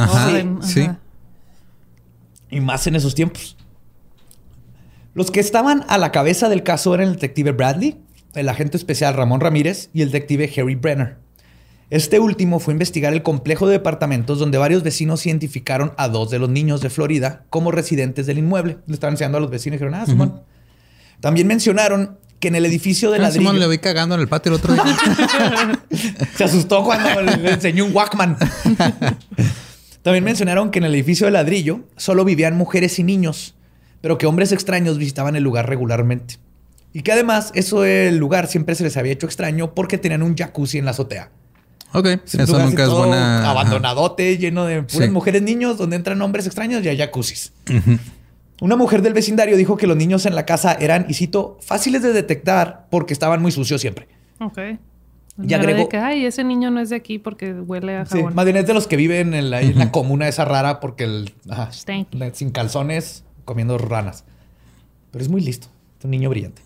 [0.63, 0.89] sí.
[2.51, 3.57] Y más en esos tiempos.
[5.15, 8.01] Los que estaban a la cabeza del caso eran el detective Bradley,
[8.35, 11.19] el agente especial Ramón Ramírez y el detective Harry Brenner.
[11.91, 16.31] Este último fue a investigar el complejo de departamentos donde varios vecinos identificaron a dos
[16.31, 18.79] de los niños de Florida como residentes del inmueble.
[18.87, 20.43] Le estaban enseñando a los vecinos y dijeron, ah, Simón.
[21.21, 23.43] También mencionaron que en el edificio de ah, ladrillo...
[23.43, 24.85] Simón le vi cagando en el patio el otro día.
[26.37, 28.37] Se asustó cuando le enseñó un Walkman.
[30.03, 33.55] También mencionaron que en el edificio de ladrillo solo vivían mujeres y niños,
[34.05, 36.37] pero que hombres extraños visitaban el lugar regularmente.
[36.93, 40.37] Y que además eso el lugar siempre se les había hecho extraño porque tenían un
[40.37, 41.31] jacuzzi en la azotea.
[41.95, 43.49] Ok, eso nunca es buena.
[43.49, 47.55] Abandonadote, lleno de puras mujeres, niños, donde entran hombres extraños y hay jacuzzis.
[48.61, 52.03] Una mujer del vecindario dijo que los niños en la casa eran, y cito, fáciles
[52.03, 54.07] de detectar porque estaban muy sucios siempre.
[54.39, 54.59] Ok.
[55.43, 55.89] Y agregó.
[55.89, 58.29] que, ay, ese niño no es de aquí porque huele a jabón.
[58.29, 61.33] Sí, más bien es de los que viven en la, comuna esa rara porque el.
[61.49, 64.25] Ajá, sin calzones, comiendo ranas.
[65.11, 65.69] Pero es muy listo.
[65.99, 66.63] Es un niño brillante.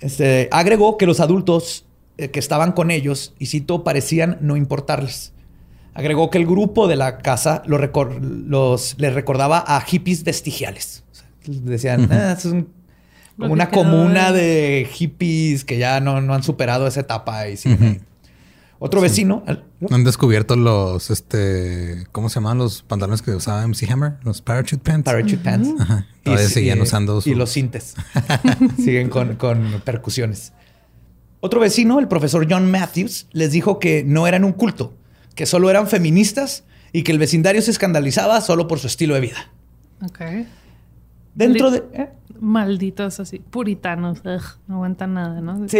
[0.00, 1.86] este, agregó que los adultos
[2.18, 5.32] eh, que estaban con ellos, y cito, parecían no importarles.
[5.92, 11.04] Agregó que el grupo de la casa los, les recordaba a hippies vestigiales.
[11.46, 12.46] decían, ah, es
[13.38, 17.56] como una comuna de hippies que ya no, han superado esa etapa y
[18.78, 19.42] Otro vecino.
[19.90, 24.14] Han descubierto los, este, ¿cómo se llaman los pantalones que usaba MC Hammer?
[24.22, 25.04] Los parachute pants.
[25.04, 25.74] Parachute pants.
[26.22, 27.22] Todavía seguían usando.
[27.24, 27.94] Y los cintes.
[28.76, 30.52] Siguen con, con percusiones.
[31.40, 34.94] Otro vecino, el profesor John Matthews, les dijo que no eran un culto,
[35.34, 39.20] que solo eran feministas y que el vecindario se escandalizaba solo por su estilo de
[39.20, 39.52] vida.
[40.02, 40.20] Ok.
[41.34, 41.84] Dentro de...
[41.92, 42.10] ¿eh?
[42.40, 44.22] Malditos así, puritanos.
[44.66, 45.68] no aguantan nada, ¿no?
[45.68, 45.78] Sí,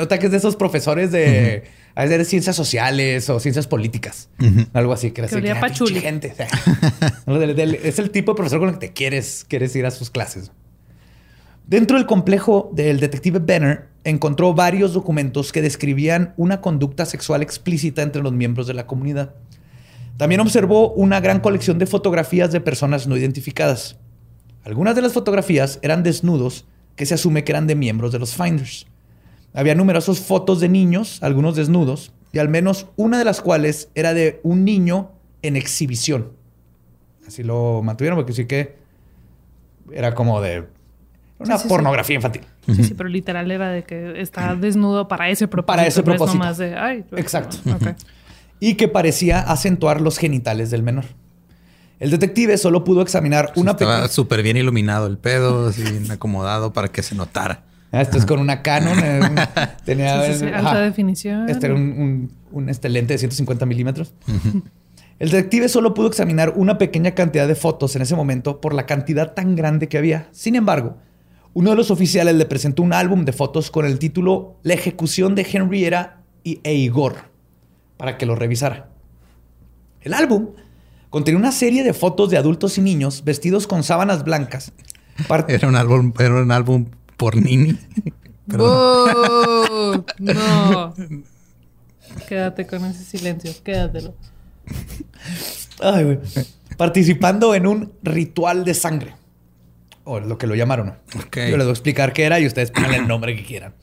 [0.00, 4.28] ataques de esos profesores de, de ciencias sociales o ciencias políticas.
[4.72, 5.10] Algo así.
[5.10, 6.34] Que, que así, gente.
[7.84, 10.50] es el tipo de profesor con el que te quieres, quieres ir a sus clases.
[11.66, 18.02] Dentro del complejo del detective Benner encontró varios documentos que describían una conducta sexual explícita
[18.02, 19.34] entre los miembros de la comunidad.
[20.16, 23.98] También observó una gran colección de fotografías de personas no identificadas.
[24.64, 28.34] Algunas de las fotografías eran desnudos que se asume que eran de miembros de los
[28.34, 28.86] Finders.
[29.54, 34.14] Había numerosas fotos de niños, algunos desnudos, y al menos una de las cuales era
[34.14, 35.10] de un niño
[35.42, 36.32] en exhibición.
[37.26, 38.76] Así lo mantuvieron porque sí que
[39.92, 40.66] era como de
[41.38, 42.42] una pornografía infantil.
[42.66, 45.66] Sí, sí, pero literal era de que está desnudo para ese propósito.
[45.66, 46.38] Para ese propósito.
[46.38, 47.56] más de, Ay, pues, Exacto.
[48.60, 51.06] Y que parecía acentuar los genitales del menor.
[52.02, 56.72] El detective solo pudo examinar una Estaba súper bien iluminado el pedo, así bien acomodado
[56.72, 57.62] para que se notara.
[57.92, 58.98] Ah, esto es con una Canon.
[58.98, 59.20] Eh,
[59.84, 61.48] tenía alta definición.
[61.48, 62.28] Este era un,
[62.68, 64.14] este lente de 150 milímetros.
[65.20, 68.84] El detective solo pudo examinar una pequeña cantidad de fotos en ese momento por la
[68.84, 70.26] cantidad tan grande que había.
[70.32, 70.96] Sin embargo,
[71.54, 75.36] uno de los oficiales le presentó un álbum de fotos con el título La ejecución
[75.36, 77.14] de Henrietta y Igor
[77.96, 78.88] para que lo revisara.
[80.00, 80.48] El álbum
[81.12, 84.72] contenía una serie de fotos de adultos y niños vestidos con sábanas blancas.
[85.46, 86.86] Era un álbum, era un álbum
[87.18, 87.78] por Nini.
[88.58, 90.04] no.
[92.26, 94.14] Quédate con ese silencio, quédatelo.
[96.78, 99.14] Participando en un ritual de sangre
[100.04, 100.94] o lo que lo llamaron.
[101.14, 103.74] Yo les voy a explicar qué era y ustedes pongan el nombre que quieran.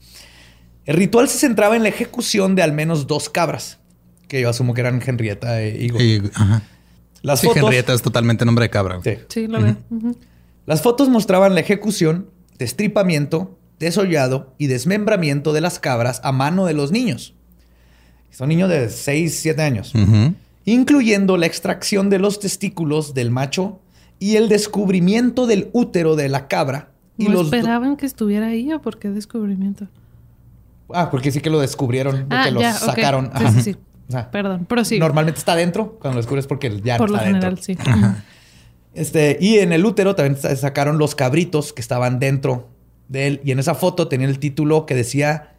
[0.84, 3.78] El ritual se centraba en la ejecución de al menos dos cabras,
[4.26, 6.02] que yo asumo que eran Henrietta e Igor.
[7.22, 9.00] Las sí, Henrietta es totalmente nombre de cabra.
[9.28, 9.76] Sí, lo veo.
[10.66, 16.74] Las fotos mostraban la ejecución, destripamiento, desollado y desmembramiento de las cabras a mano de
[16.74, 17.34] los niños.
[18.30, 19.92] Son niños de 6, 7 años.
[20.64, 23.80] Incluyendo la extracción de los testículos del macho
[24.18, 26.90] y el descubrimiento del útero de la cabra.
[27.18, 29.88] Y ¿No esperaban que estuviera ahí o por qué descubrimiento?
[30.92, 33.30] Ah, porque sí que lo descubrieron, porque ah, lo sacaron.
[33.36, 33.76] Sí, sí, sí.
[34.32, 34.98] Perdón, pero sí.
[34.98, 37.76] Normalmente está dentro, cuando lo descubres porque ya por lo general, sí.
[38.92, 42.68] Este, y en el útero también sacaron los cabritos que estaban dentro
[43.08, 43.40] de él.
[43.44, 45.52] Y en esa foto tenía el título que decía,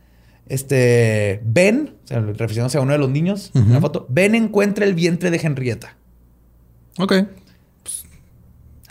[0.48, 4.86] este, Ben, o sea, refiriéndose a uno de los niños, en la foto, Ben encuentra
[4.86, 5.96] el vientre de Henrietta.
[6.98, 7.14] Ok.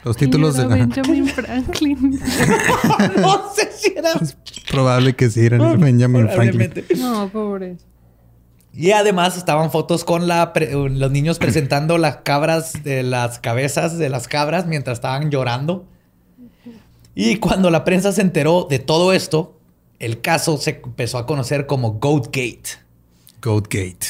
[0.04, 2.18] Los títulos de Benjamin Franklin.
[3.20, 4.12] no sé si era.
[4.12, 4.34] Es
[4.70, 6.72] probable que sí eran Benjamin Franklin.
[6.98, 7.76] No, pobre.
[8.72, 14.08] Y además estaban fotos con la los niños presentando las cabras de las cabezas de
[14.08, 15.86] las cabras mientras estaban llorando.
[17.14, 19.58] Y cuando la prensa se enteró de todo esto,
[19.98, 22.80] el caso se empezó a conocer como Goatgate.
[23.42, 24.06] Goatgate.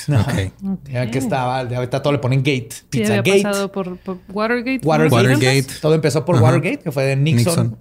[0.62, 0.88] Ok.
[0.90, 2.70] Ya que estaba, ahorita todo le ponen gate.
[2.90, 3.42] Pizza Gate.
[3.42, 4.86] pasado por, Watergate.
[4.86, 5.66] Watergate.
[5.80, 7.76] Todo empezó por Watergate, que fue de Nixon,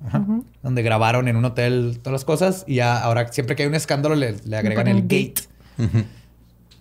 [0.64, 2.64] donde grabaron en un hotel todas las cosas.
[2.68, 5.36] Y ya ahora siempre que hay un escándalo le, agregan el gate.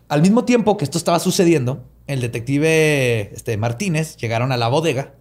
[0.09, 5.15] Al mismo tiempo que esto estaba sucediendo, el detective este, Martínez llegaron a la bodega,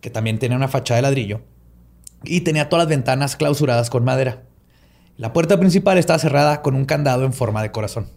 [0.00, 1.40] que también tenía una fachada de ladrillo,
[2.22, 4.42] y tenía todas las ventanas clausuradas con madera.
[5.16, 8.10] La puerta principal estaba cerrada con un candado en forma de corazón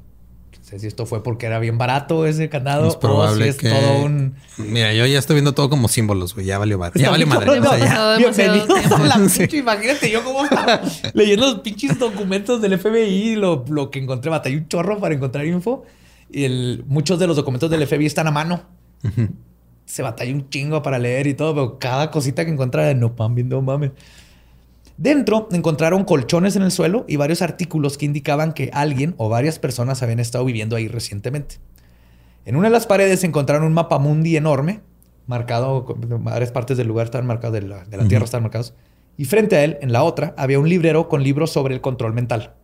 [0.69, 3.57] sé si esto fue porque era bien barato ese candado es probable o si es
[3.57, 3.69] que...
[3.69, 4.35] todo un...
[4.57, 6.45] Mira, yo ya estoy viendo todo como símbolos, güey.
[6.45, 7.01] Ya valió madre.
[7.01, 7.59] Ya vale madre.
[8.17, 9.57] Bienvenidos a la pinche...
[9.57, 10.43] Imagínate yo como
[11.13, 14.29] leyendo los pinches documentos del FBI, lo, lo que encontré.
[14.29, 15.85] Batallé un chorro para encontrar info.
[16.31, 18.63] Y el, muchos de los documentos del FBI están a mano.
[19.85, 23.33] Se batalla un chingo para leer y todo, pero cada cosita que encuentra, no, pan,
[23.33, 23.91] viendo mames.
[24.99, 29.57] Dentro encontraron colchones en el suelo y varios artículos que indicaban que alguien o varias
[29.57, 31.55] personas habían estado viviendo ahí recientemente.
[32.45, 34.81] En una de las paredes encontraron un mapa mundi enorme,
[35.25, 35.85] marcado,
[36.19, 38.73] varias partes del lugar están marcadas, de la, tierra están marcados.
[39.15, 42.13] Y frente a él, en la otra, había un librero con libros sobre el control
[42.13, 42.55] mental.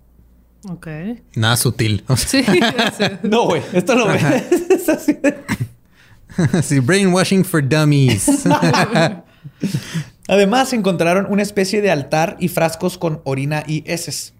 [0.70, 0.88] Ok.
[1.36, 2.04] Nada sutil.
[2.16, 2.44] Sí,
[3.24, 3.62] no, güey.
[3.74, 4.24] Esto lo ves.
[4.70, 5.18] es así.
[6.64, 8.28] sí, brainwashing for dummies.
[10.28, 14.34] Además, encontraron una especie de altar y frascos con orina y heces.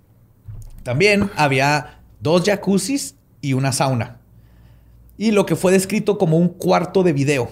[0.84, 4.18] También había dos jacuzzis y una sauna.
[5.18, 7.52] Y lo que fue descrito como un cuarto de video.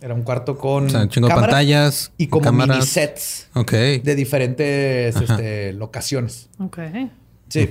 [0.00, 6.50] Era un cuarto con pantallas y como mini sets de diferentes este, locaciones.
[6.58, 6.78] Ok.
[7.52, 7.68] Sí.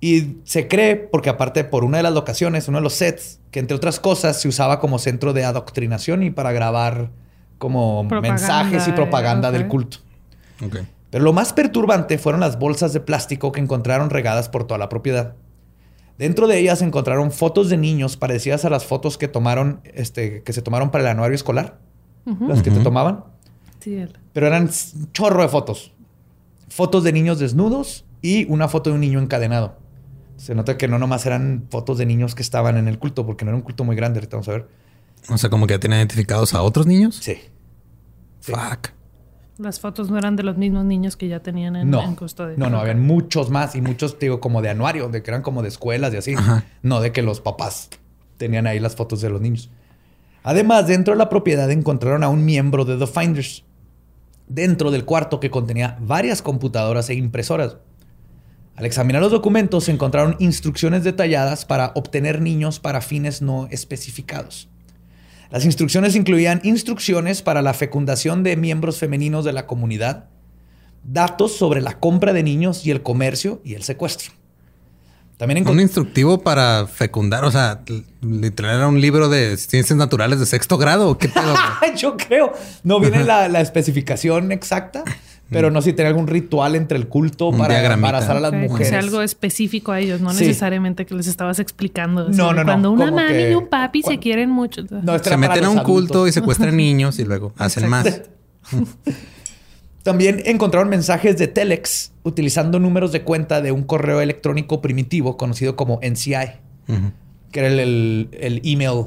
[0.00, 3.60] Y se cree, porque aparte por una de las locaciones, uno de los sets, que
[3.60, 7.10] entre otras cosas se usaba como centro de adoctrinación y para grabar
[7.58, 9.98] como mensajes y propaganda del culto.
[11.10, 14.88] Pero lo más perturbante fueron las bolsas de plástico que encontraron regadas por toda la
[14.88, 15.34] propiedad.
[16.18, 20.52] Dentro de ellas encontraron fotos de niños parecidas a las fotos que tomaron, este, que
[20.52, 21.78] se tomaron para el anuario escolar,
[22.48, 23.24] las que te tomaban.
[23.80, 24.06] Sí.
[24.32, 25.92] Pero eran un chorro de fotos.
[26.68, 29.78] Fotos de niños desnudos y una foto de un niño encadenado.
[30.36, 33.44] Se nota que no nomás eran fotos de niños que estaban en el culto, porque
[33.44, 34.68] no era un culto muy grande, ahorita vamos a ver.
[35.28, 37.16] O sea, como que ya tienen identificados a otros niños.
[37.16, 37.36] Sí.
[38.40, 38.90] Fuck.
[39.58, 42.56] Las fotos no eran de los mismos niños que ya tenían en, no, custodia.
[42.56, 45.60] No, no, habían muchos más y muchos, digo, como de anuario, de que eran como
[45.60, 46.34] de escuelas y así.
[46.82, 47.90] No de que los papás
[48.38, 49.70] tenían ahí las fotos de los niños.
[50.42, 53.64] Además, dentro de la propiedad encontraron a un miembro de The Finders,
[54.48, 57.76] dentro del cuarto que contenía varias computadoras e impresoras.
[58.80, 64.70] Al examinar los documentos se encontraron instrucciones detalladas para obtener niños para fines no especificados.
[65.50, 70.30] Las instrucciones incluían instrucciones para la fecundación de miembros femeninos de la comunidad,
[71.04, 74.32] datos sobre la compra de niños y el comercio y el secuestro.
[75.36, 77.82] También un instructivo para fecundar, o sea,
[78.22, 81.18] literal era un libro de ciencias naturales de sexto grado.
[81.18, 81.54] ¿Qué pedo?
[81.98, 82.54] Yo creo.
[82.82, 85.04] No viene la, la especificación exacta,
[85.50, 88.88] pero no sé si tenía algún ritual entre el culto para embarazar a las mujeres.
[88.88, 92.28] O sea, algo específico a ellos, no necesariamente que les estabas explicando.
[92.28, 94.82] no, no, Cuando una mami y un papi se quieren mucho.
[94.86, 98.22] se meten a un culto y secuestran niños y luego hacen más.
[100.02, 105.76] También encontraron mensajes de Telex utilizando números de cuenta de un correo electrónico primitivo conocido
[105.76, 106.52] como NCI,
[107.52, 109.06] que era el, el email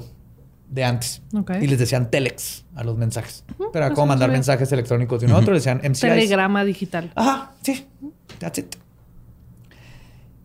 [0.73, 1.21] de antes.
[1.61, 3.45] Y les decían telex a los mensajes.
[3.71, 6.01] Pero como mandar mensajes electrónicos de uno a otro, decían MCI.
[6.01, 7.11] Telegrama digital.
[7.15, 7.85] Ajá, sí.
[8.39, 8.75] That's it.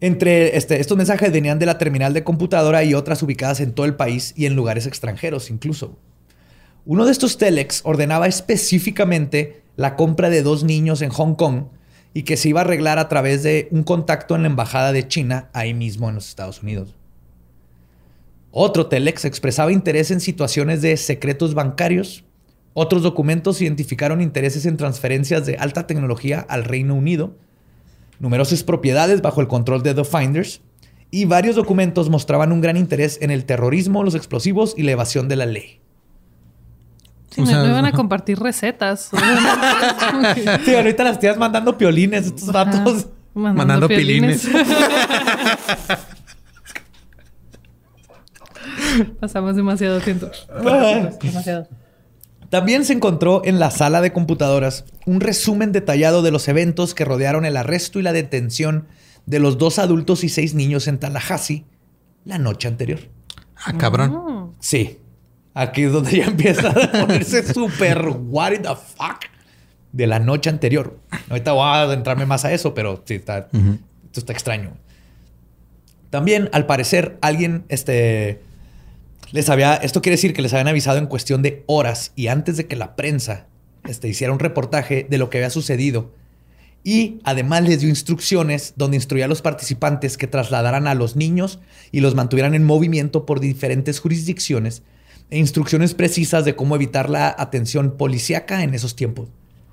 [0.01, 3.87] Entre este, estos mensajes venían de la terminal de computadora y otras ubicadas en todo
[3.87, 5.99] el país y en lugares extranjeros incluso.
[6.85, 11.65] Uno de estos telex ordenaba específicamente la compra de dos niños en Hong Kong
[12.15, 15.09] y que se iba a arreglar a través de un contacto en la embajada de
[15.09, 16.95] China ahí mismo en los Estados Unidos.
[18.61, 22.25] Otro telex expresaba interés en situaciones de secretos bancarios.
[22.75, 27.37] Otros documentos identificaron intereses en transferencias de alta tecnología al Reino Unido,
[28.19, 30.61] numerosas propiedades bajo el control de The Finders,
[31.13, 35.29] y varios documentos mostraban un gran interés en el terrorismo, los explosivos y la evasión
[35.29, 35.79] de la ley.
[37.31, 39.13] Sí, me, iban a compartir recetas.
[40.65, 43.07] sí, ahorita las tías mandando piolines, estos datos.
[43.35, 44.49] Mandando, piolines.
[49.21, 50.29] Pasamos demasiado tiempo.
[51.23, 51.69] demasiado.
[52.51, 57.05] También se encontró en la sala de computadoras un resumen detallado de los eventos que
[57.05, 58.87] rodearon el arresto y la detención
[59.27, 61.67] de los dos adultos y seis niños en Tallahassee
[62.25, 63.01] la noche anterior.
[63.57, 64.55] Ah, cabrón.
[64.61, 64.99] Sí.
[65.55, 69.25] Aquí es donde ya empieza a ponerse súper what the fuck
[69.93, 70.99] de la noche anterior.
[71.29, 74.73] Ahorita voy a adentrarme más a eso, pero sí, está, esto está extraño.
[76.11, 78.41] También, al parecer, alguien este,
[79.33, 82.57] les había, esto quiere decir que les habían avisado en cuestión de horas y antes
[82.57, 83.47] de que la prensa
[83.87, 86.13] este, hiciera un reportaje de lo que había sucedido.
[86.85, 91.59] Y además les dio instrucciones donde instruía a los participantes que trasladaran a los niños
[91.93, 94.83] y los mantuvieran en movimiento por diferentes jurisdicciones
[95.31, 99.29] e instrucciones precisas de cómo evitar la atención policíaca en esos tiempos.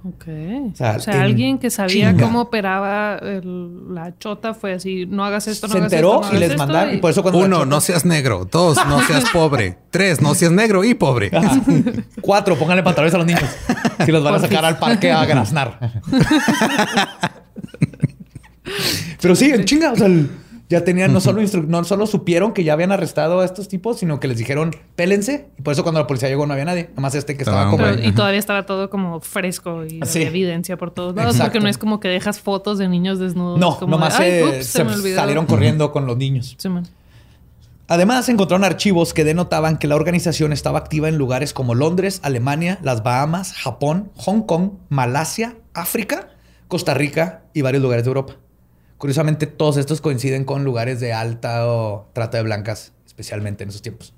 [0.07, 0.27] Ok.
[0.71, 5.73] O sea, alguien que sabía cómo operaba la chota fue así, no hagas esto, no
[5.73, 6.99] Se hagas enteró esto, y les mandaron.
[6.99, 8.47] Por eso Uno, no seas negro.
[8.49, 9.79] Dos, no seas pobre.
[9.89, 11.31] Tres, no seas negro y pobre.
[12.21, 13.49] Cuatro, pónganle pantalones a los niños.
[14.05, 15.79] Si los van a sacar al parque a graznar.
[19.21, 19.91] Pero sí, en chinga.
[19.91, 20.07] O sea,
[20.67, 24.19] ya tenían, no solo, no solo supieron que ya habían arrestado a estos tipos, sino
[24.19, 25.49] que les dijeron, pélense.
[25.59, 26.87] Y por eso cuando la policía llegó no había nadie.
[26.89, 27.87] Nada más este que estaba como...
[27.87, 31.37] y todavía estaba todo como fresco y había evidencia por todos lados.
[31.37, 33.59] Porque no es como que dejas fotos de niños desnudos.
[33.59, 36.57] No, como nomás se, salieron corriendo con los niños.
[37.87, 42.79] Además, encontraron archivos que denotaban que la organización estaba activa en lugares como Londres, Alemania,
[42.81, 46.29] las Bahamas, Japón, Hong Kong, Malasia, África,
[46.67, 48.37] Costa Rica y varios lugares de Europa.
[48.97, 53.81] Curiosamente, todos estos coinciden con lugares de alta o trata de blancas, especialmente en esos
[53.81, 54.13] tiempos.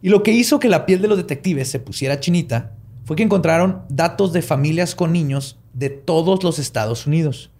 [0.00, 2.72] Y lo que hizo que la piel de los detectives se pusiera chinita
[3.04, 7.50] fue que encontraron datos de familias con niños de todos los Estados Unidos,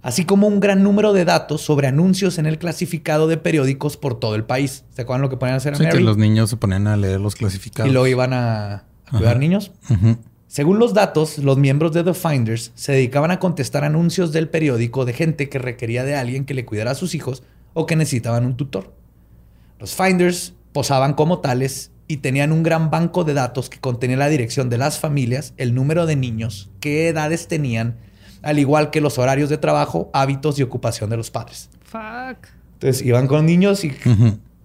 [0.00, 4.18] así como un gran número de datos sobre anuncios en el clasificado de periódicos por
[4.18, 4.84] todo el país.
[4.90, 6.96] ¿Se acuerdan lo que ponían a hacer a sí, que los niños se ponían a
[6.96, 7.90] leer los clasificados.
[7.90, 9.72] Y luego iban a, cuidar niños.
[10.52, 15.06] Según los datos, los miembros de The Finders se dedicaban a contestar anuncios del periódico
[15.06, 17.42] de gente que requería de alguien que le cuidara a sus hijos
[17.72, 18.92] o que necesitaban un tutor.
[19.78, 24.28] Los Finders posaban como tales y tenían un gran banco de datos que contenía la
[24.28, 27.96] dirección de las familias, el número de niños, qué edades tenían,
[28.42, 31.70] al igual que los horarios de trabajo, hábitos y ocupación de los padres.
[31.82, 32.48] Fuck.
[32.74, 33.94] Entonces iban con niños y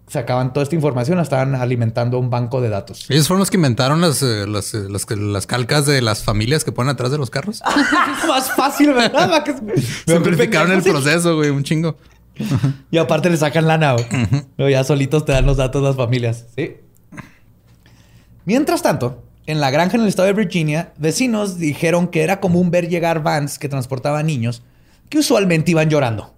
[0.08, 3.06] sacaban toda esta información, estaban alimentando un banco de datos.
[3.10, 6.64] Ellos fueron los que inventaron las, eh, las, eh, las, las calcas de las familias
[6.64, 7.62] que ponen atrás de los carros.
[8.28, 9.44] Más fácil, ¿verdad?
[10.08, 11.98] Simplificaron el proceso, güey, un chingo.
[12.92, 14.72] y aparte le sacan lana, güey.
[14.72, 16.46] Ya solitos te dan los datos las familias.
[16.56, 16.78] Sí.
[18.46, 22.72] Mientras tanto, en la granja en el estado de Virginia, vecinos dijeron que era común
[22.72, 24.64] ver llegar vans que transportaban niños
[25.10, 26.34] que usualmente iban llorando.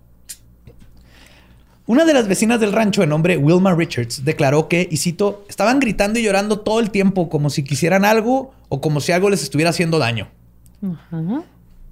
[1.90, 5.80] Una de las vecinas del rancho, de nombre Wilma Richards, declaró que, y cito, estaban
[5.80, 9.42] gritando y llorando todo el tiempo como si quisieran algo o como si algo les
[9.42, 10.28] estuviera haciendo daño.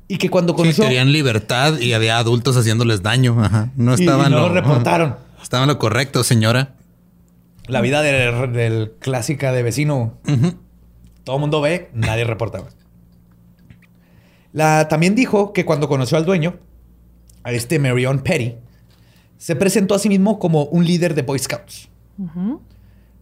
[0.07, 0.83] Y que cuando conoció...
[0.83, 3.37] Sí, querían libertad y había adultos haciéndoles daño.
[3.75, 4.31] No estaban...
[4.31, 5.15] Y no lo, reportaron.
[5.41, 6.75] Estaban lo correcto, señora.
[7.65, 10.13] La vida del, clásica de vecino.
[11.23, 12.61] Todo el mundo ve, nadie reporta.
[14.53, 16.57] La, también dijo que cuando conoció al dueño,
[17.41, 18.57] a este Marion Petty,
[19.37, 21.89] se presentó a sí mismo como un líder de Boy Scouts.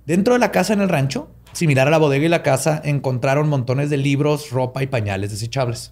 [0.06, 3.50] Dentro de la casa en el rancho, similar a la bodega y la casa, encontraron
[3.50, 5.92] montones de libros, ropa y pañales desechables.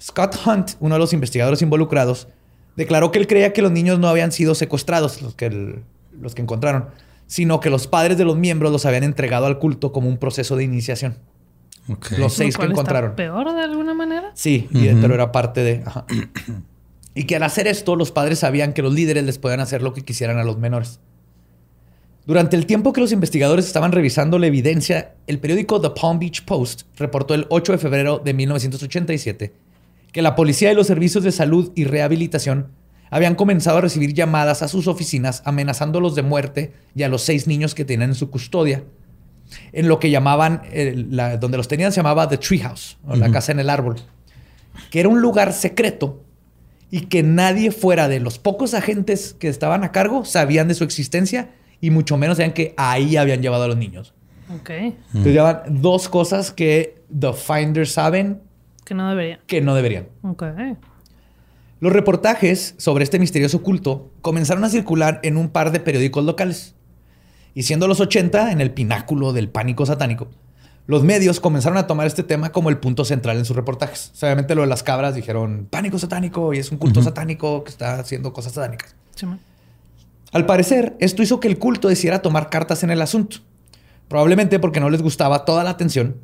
[0.00, 2.28] Scott Hunt, uno de los investigadores involucrados,
[2.76, 5.82] declaró que él creía que los niños no habían sido secuestrados, los que,
[6.20, 6.86] los que encontraron,
[7.26, 10.56] sino que los padres de los miembros los habían entregado al culto como un proceso
[10.56, 11.18] de iniciación.
[12.16, 13.14] Los seis que encontraron.
[13.16, 14.30] ¿Peor de alguna manera?
[14.34, 15.84] Sí, pero era parte de.
[17.18, 19.92] Y que al hacer esto, los padres sabían que los líderes les podían hacer lo
[19.92, 21.00] que quisieran a los menores.
[22.26, 26.44] Durante el tiempo que los investigadores estaban revisando la evidencia, el periódico The Palm Beach
[26.44, 29.52] Post reportó el 8 de febrero de 1987
[30.12, 32.68] que la policía y los servicios de salud y rehabilitación
[33.10, 37.48] habían comenzado a recibir llamadas a sus oficinas amenazándolos de muerte y a los seis
[37.48, 38.84] niños que tenían en su custodia.
[39.72, 40.62] En lo que llamaban,
[41.40, 43.96] donde los tenían se llamaba The Treehouse, o la casa en el árbol,
[44.92, 46.22] que era un lugar secreto
[46.90, 50.84] y que nadie fuera de los pocos agentes que estaban a cargo sabían de su
[50.84, 54.14] existencia y mucho menos sabían que ahí habían llevado a los niños.
[54.54, 54.70] Ok.
[54.70, 58.40] Entonces llevan dos cosas que The Finders saben.
[58.84, 59.40] Que no deberían.
[59.46, 60.08] Que no deberían.
[60.22, 60.44] Ok.
[61.80, 66.74] Los reportajes sobre este misterioso culto comenzaron a circular en un par de periódicos locales.
[67.54, 70.28] Y siendo los 80 en el pináculo del pánico satánico,
[70.88, 74.10] los medios comenzaron a tomar este tema como el punto central en sus reportajes.
[74.22, 78.00] obviamente lo de las cabras dijeron pánico satánico y es un culto satánico que está
[78.00, 78.96] haciendo cosas satánicas.
[80.32, 83.36] Al parecer, esto hizo que el culto decidiera tomar cartas en el asunto.
[84.08, 86.16] Probablemente porque no les gustaba toda la atención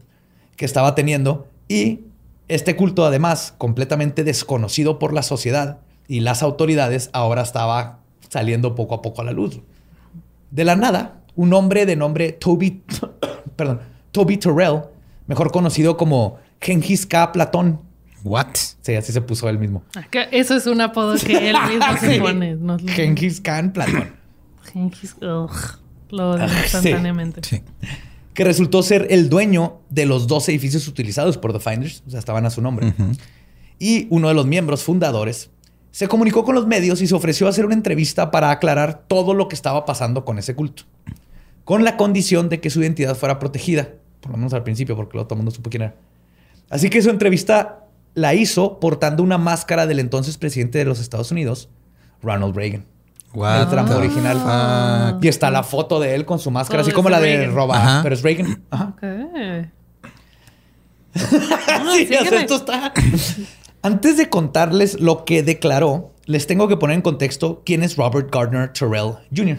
[0.56, 2.00] que estaba teniendo y
[2.48, 7.98] este culto, además, completamente desconocido por la sociedad y las autoridades, ahora estaba
[8.30, 9.60] saliendo poco a poco a la luz.
[10.50, 12.82] De la nada, un hombre de nombre Toby,
[13.56, 13.80] perdón,
[14.14, 14.82] Toby Terrell,
[15.26, 17.32] mejor conocido como Genghis K.
[17.32, 17.80] Platón.
[18.22, 18.54] What?
[18.80, 19.82] Sí, así se puso él mismo.
[19.96, 22.56] Ah, eso es un apodo que él mismo se pone.
[22.86, 24.14] Genghis Khan Platón.
[24.72, 25.50] Genghis, ugh,
[26.10, 27.40] lo instantáneamente.
[27.42, 27.62] Sí.
[28.32, 32.20] Que resultó ser el dueño de los dos edificios utilizados por The Finders, o sea,
[32.20, 32.94] estaban a su nombre.
[33.80, 35.50] Y uno de los miembros fundadores
[35.90, 39.34] se comunicó con los medios y se ofreció a hacer una entrevista para aclarar todo
[39.34, 40.84] lo que estaba pasando con ese culto,
[41.64, 43.88] con la condición de que su identidad fuera protegida
[44.24, 45.94] por lo menos al principio, porque luego todo el mundo supo quién era.
[46.70, 51.30] Así que su entrevista la hizo portando una máscara del entonces presidente de los Estados
[51.30, 51.68] Unidos,
[52.22, 52.86] Ronald Reagan.
[53.34, 53.62] Wow.
[53.62, 55.18] El Trump original.
[55.20, 58.14] Y está la foto de él con su máscara, así como la de Roba, pero
[58.14, 58.62] es Reagan.
[58.70, 58.96] Ajá.
[61.94, 62.94] sí, esto está.
[63.82, 68.32] Antes de contarles lo que declaró, les tengo que poner en contexto quién es Robert
[68.32, 69.58] Gardner Terrell Jr.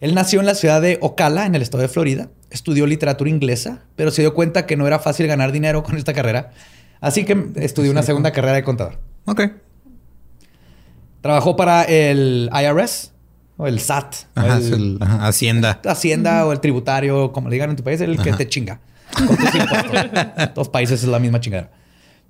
[0.00, 3.82] Él nació en la ciudad de Ocala, en el estado de Florida, estudió literatura inglesa,
[3.96, 6.52] pero se dio cuenta que no era fácil ganar dinero con esta carrera.
[7.00, 8.98] Así que estudió una segunda carrera de contador.
[9.26, 9.42] Ok.
[11.20, 13.12] Trabajó para el IRS
[13.56, 14.14] o el SAT.
[14.36, 15.80] el, Hacienda.
[15.84, 18.80] Hacienda o el tributario, como le digan en tu país, el que te chinga.
[19.14, 21.70] Con tus Dos países es la misma chingada.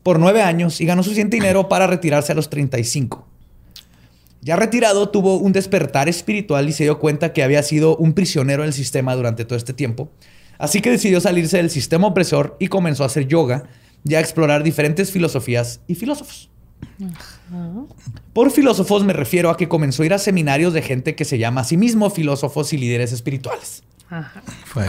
[0.02, 3.27] Por nueve años y ganó suficiente dinero para retirarse a los 35.
[4.40, 8.62] Ya retirado, tuvo un despertar espiritual y se dio cuenta que había sido un prisionero
[8.62, 10.10] del sistema durante todo este tiempo.
[10.58, 13.64] Así que decidió salirse del sistema opresor y comenzó a hacer yoga
[14.04, 16.50] y a explorar diferentes filosofías y filósofos.
[18.32, 21.38] Por filósofos me refiero a que comenzó a ir a seminarios de gente que se
[21.38, 23.82] llama a sí mismo filósofos y líderes espirituales.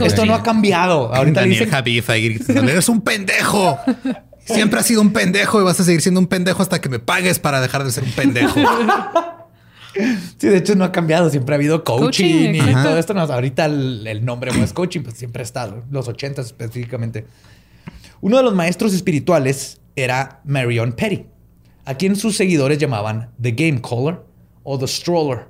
[0.02, 1.14] Esto no ha cambiado.
[1.14, 3.78] Ahorita Daniel dicen, eres un pendejo.
[4.46, 7.00] Siempre has sido un pendejo y vas a seguir siendo un pendejo hasta que me
[7.00, 8.60] pagues para dejar de ser un pendejo.
[9.94, 11.30] Sí, de hecho no ha cambiado.
[11.30, 13.14] Siempre ha habido coaching, y todo esto.
[13.14, 15.84] No, ahorita el, nombre no es coaching, pues siempre ha estado.
[15.92, 17.26] Los ochentas específicamente.
[18.22, 21.26] Uno de los maestros espirituales era Marion Petty,
[21.86, 24.22] a quien sus seguidores llamaban The Game Caller
[24.64, 25.48] o The Stroller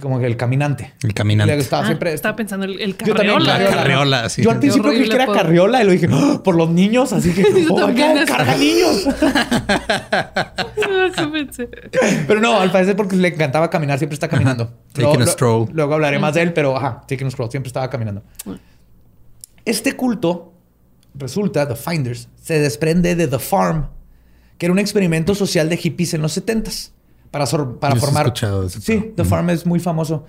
[0.00, 0.92] como que el caminante.
[1.02, 1.56] El caminante.
[1.56, 3.64] estaba, siempre, estaba pensando el, el carriola.
[3.64, 4.42] Yo carriola, sí.
[4.42, 6.42] Yo al principio creí que era carriola y lo dije, ¡Oh!
[6.42, 7.76] por los niños, así que, oh,
[8.26, 9.08] carga niños.
[12.26, 14.72] pero no, al parecer porque le encantaba caminar, siempre está caminando.
[14.92, 15.68] Taking a stroll.
[15.72, 18.22] Luego hablaré más de él, pero ajá, taking a stroll, siempre estaba caminando.
[19.64, 20.52] Este culto,
[21.14, 23.88] resulta, The Finders, se desprende de The Farm,
[24.58, 26.94] que era un experimento social de hippies en los setentas
[27.30, 27.46] para,
[27.80, 28.32] para formar.
[28.68, 30.24] sí, The Farm es muy famoso.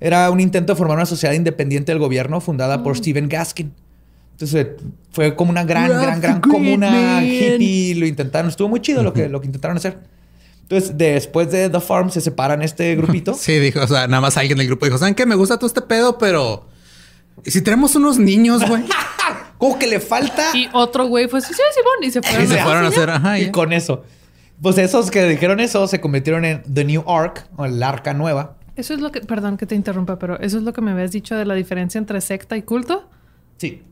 [0.00, 2.96] Era un intento de formar una sociedad independiente del gobierno fundada por mm.
[2.96, 3.72] Stephen Gaskin.
[4.32, 4.68] Entonces
[5.12, 7.94] fue como una gran, gran, gran comuna hippie.
[7.94, 8.48] Lo intentaron.
[8.48, 9.98] Estuvo muy chido lo, que, lo que intentaron hacer.
[10.62, 13.34] Entonces, después de The Farm, se separan este grupito.
[13.34, 15.26] Sí, dijo, o sea, nada más alguien del grupo dijo, ¿saben qué?
[15.26, 16.66] Me gusta todo este pedo, pero...
[17.44, 18.84] ¿Y si tenemos unos niños, güey?
[19.58, 20.50] como que le falta...
[20.54, 22.08] Y otro güey fue, sí, sí, Simón.
[22.08, 23.38] Y se fueron, y se fueron a hacer, ajá.
[23.38, 24.02] Y con eso.
[24.62, 28.54] Pues esos que dijeron eso se convirtieron en The New Ark o el Arca Nueva.
[28.76, 31.10] Eso es lo que, perdón que te interrumpa, pero eso es lo que me habías
[31.10, 33.08] dicho de la diferencia entre secta y culto.
[33.58, 33.82] Sí.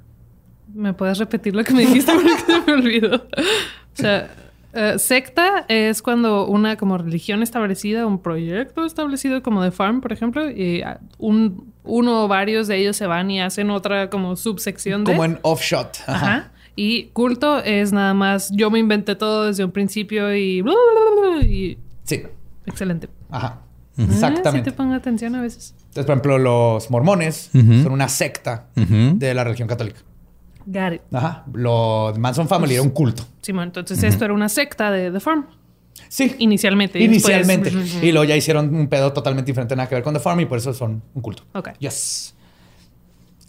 [0.73, 3.17] ¿Me puedes repetir lo que me dijiste porque se me olvidó?
[3.17, 4.31] O sea,
[4.73, 10.13] eh, secta es cuando una como religión establecida, un proyecto establecido como de farm, por
[10.13, 14.37] ejemplo, y ah, un, uno o varios de ellos se van y hacen otra como
[14.37, 15.13] subsección de...
[15.13, 15.99] Como en offshot.
[16.07, 16.53] Ajá.
[16.77, 20.65] Y culto es nada más, yo me inventé todo desde un principio y...
[22.05, 22.23] sí.
[22.67, 23.09] Excelente.
[23.31, 23.61] Ajá.
[23.99, 24.71] Ah, Exactamente.
[24.71, 25.75] sí te pongo atención a veces.
[25.79, 30.01] Entonces, por ejemplo, los mormones son una secta de la religión católica.
[30.67, 31.03] Got it.
[31.13, 31.45] Ajá.
[31.53, 33.25] Los Manson Family era un culto.
[33.43, 35.47] Sí, bueno, entonces esto era una secta de The Farm.
[36.09, 36.35] Sí.
[36.39, 37.01] Inicialmente.
[37.01, 37.73] Inicialmente.
[38.03, 40.47] Y luego ya hicieron un pedo totalmente diferente, nada que ver con The Farm y
[40.47, 41.45] por eso son un culto.
[41.55, 41.71] Ok.
[41.79, 42.35] Yes.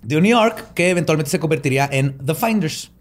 [0.02, 2.92] De New York, que eventualmente se convertiría en The Finders.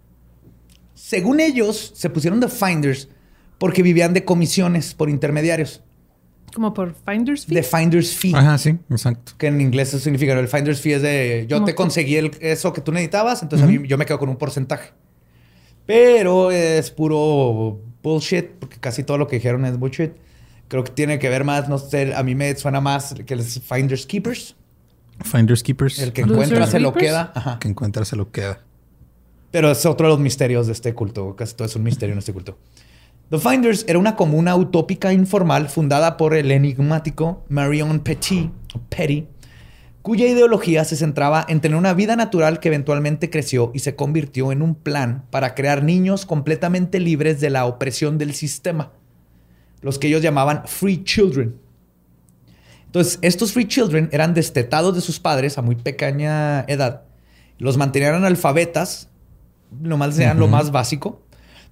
[1.01, 3.09] Según ellos, se pusieron de finders
[3.57, 5.83] porque vivían de comisiones por intermediarios.
[6.55, 7.55] ¿Como por finder's fee?
[7.55, 8.35] De finder's fee.
[8.35, 9.33] Ajá, sí, exacto.
[9.39, 12.75] Que en inglés eso significa, el finder's fee es de yo te conseguí el, eso
[12.75, 14.91] que tú necesitabas, entonces a mí, yo me quedo con un porcentaje.
[15.87, 20.13] Pero es puro bullshit, porque casi todo lo que dijeron es bullshit.
[20.69, 23.59] Creo que tiene que ver más, no sé, a mí me suena más que los
[23.59, 24.55] finders keepers.
[25.23, 25.99] Finders keepers.
[25.99, 27.33] El que encuentra se lo queda.
[27.35, 27.59] Ajá.
[27.59, 28.61] Que encuentra se lo queda.
[29.51, 31.35] Pero es otro de los misterios de este culto.
[31.37, 32.57] Casi todo es un misterio en este culto.
[33.31, 38.51] The Finders era una comuna utópica informal fundada por el enigmático Marion Petit,
[38.89, 39.29] Petty,
[40.03, 44.51] cuya ideología se centraba en tener una vida natural que eventualmente creció y se convirtió
[44.51, 48.93] en un plan para crear niños completamente libres de la opresión del sistema,
[49.81, 51.57] los que ellos llamaban free children.
[52.87, 57.05] Entonces, estos free children eran destetados de sus padres a muy pequeña edad,
[57.59, 59.10] los mantenían analfabetas
[59.71, 61.23] nomás sean lo más básico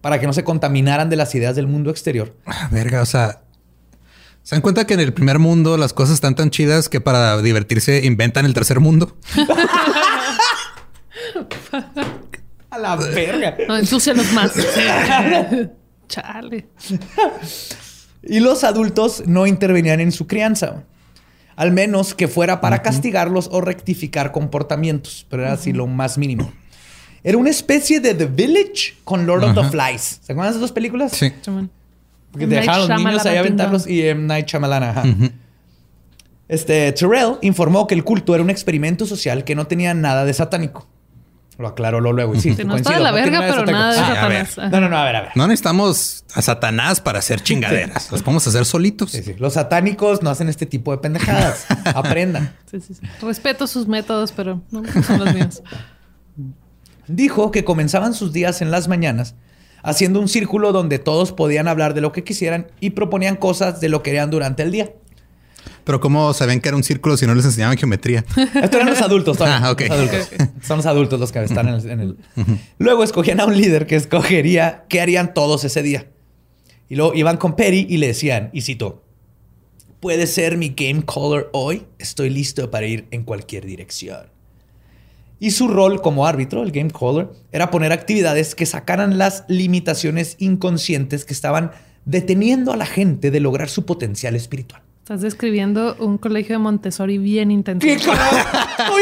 [0.01, 2.35] para que no se contaminaran de las ideas del mundo exterior.
[2.47, 3.43] Ah, verga, o sea,
[4.43, 7.41] ¿se dan cuenta que en el primer mundo las cosas están tan chidas que para
[7.43, 9.17] divertirse inventan el tercer mundo?
[12.71, 13.57] A la verga.
[13.67, 14.53] No, los más.
[16.09, 16.69] Chale.
[18.23, 20.85] Y los adultos no intervenían en su crianza.
[21.57, 25.27] Al menos que fuera para castigarlos o rectificar comportamientos.
[25.29, 26.53] Pero era así lo más mínimo.
[27.23, 30.21] Era una especie de The Village con Lord of the Flies.
[30.23, 31.13] ¿Se acuerdan de esas dos películas?
[31.13, 31.33] Sí.
[32.31, 34.27] Porque dejaron a los niños ahí a aventarlos y M.
[34.27, 34.83] Night Shyamalan.
[34.83, 35.05] Ajá.
[36.49, 40.33] Este, Terrell informó que el culto era un experimento social que no tenía nada de
[40.33, 40.89] satánico.
[41.59, 42.37] Lo aclaró luego.
[42.37, 44.57] Y sí, no está de la verga, pero nada de Satanás.
[44.71, 45.31] no, no, no, a ver, a ver.
[45.35, 48.13] No necesitamos a Satanás para hacer chingaderas.
[48.13, 49.11] Los podemos hacer solitos.
[49.11, 49.35] Sí, sí.
[49.39, 51.67] Los satánicos no hacen este tipo de pendejadas.
[51.85, 52.55] Aprendan.
[52.71, 53.01] Sí, sí, sí.
[53.21, 55.63] Respeto sus métodos, pero no son los míos
[57.09, 59.35] dijo que comenzaban sus días en las mañanas
[59.83, 63.89] haciendo un círculo donde todos podían hablar de lo que quisieran y proponían cosas de
[63.89, 64.93] lo que querían durante el día.
[65.85, 68.25] Pero ¿cómo saben que era un círculo si no les enseñaban geometría?
[68.37, 69.39] Estos eran los adultos.
[69.49, 69.83] Ah, ok.
[70.63, 72.17] Son los adultos los que están en el...
[72.79, 76.07] Luego escogían a un líder que escogería qué harían todos ese día.
[76.89, 79.05] Y luego iban con Perry y le decían, y cito,
[80.01, 84.38] puede ser mi game caller hoy, estoy listo para ir en cualquier dirección.
[85.41, 90.37] Y su rol como árbitro, el game caller, era poner actividades que sacaran las limitaciones
[90.39, 91.71] inconscientes que estaban
[92.05, 94.83] deteniendo a la gente de lograr su potencial espiritual.
[95.09, 97.87] Estás describiendo un colegio de Montessori bien intenso.
[97.87, 98.11] estoy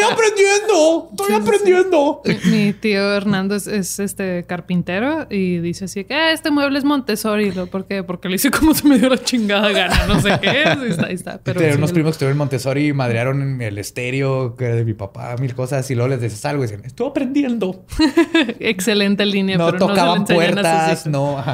[0.08, 2.22] aprendiendo, estoy aprendiendo.
[2.44, 7.50] Mi, tío Hernando es, este carpintero y dice así que ah, este mueble es Montessori.
[7.50, 8.04] ¿Por qué?
[8.04, 10.48] Porque lo hice como se me dio la chingada gana, no sé qué.
[10.50, 11.40] Ahí está, ahí está.
[11.42, 14.94] Pero unos primos que estuvieron en Montessori y madrearon el estéreo que era de mi
[14.94, 17.84] papá, mil cosas y luego les dices algo y dicen, estoy aprendiendo.
[18.60, 19.58] Excelente línea.
[19.58, 21.44] No tocaban puertas, no,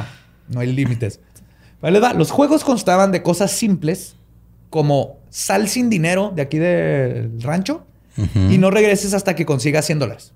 [0.47, 1.21] no hay límites.
[1.81, 2.13] Vale, va.
[2.13, 4.15] Los juegos constaban de cosas simples
[4.73, 7.85] como sal sin dinero de aquí del rancho
[8.49, 10.33] y no regreses hasta que consigas 100 dólares.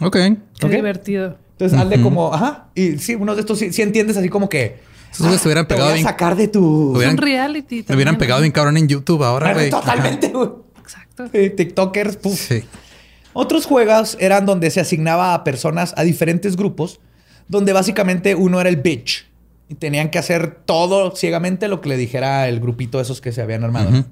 [0.00, 0.16] Ok.
[0.58, 1.38] Qué divertido.
[1.52, 2.66] Entonces, hazle como, ajá.
[2.74, 4.80] Y sí, uno de estos sí, entiendes así como que.
[5.12, 5.92] Esos ah, hubieran pegado.
[5.92, 6.92] Voy a sacar de tu.
[6.94, 7.86] un reality.
[7.88, 9.70] Me hubieran pegado bien cabrón en YouTube ahora, güey.
[9.70, 10.50] Totalmente, güey.
[10.78, 11.30] Exacto.
[11.30, 12.38] TikTokers, puf.
[12.38, 12.64] Sí.
[13.32, 17.00] Otros juegos eran donde se asignaba a personas a diferentes grupos,
[17.48, 19.29] donde básicamente uno era el bitch
[19.70, 23.40] y tenían que hacer todo ciegamente lo que le dijera el grupito esos que se
[23.40, 24.04] habían armado.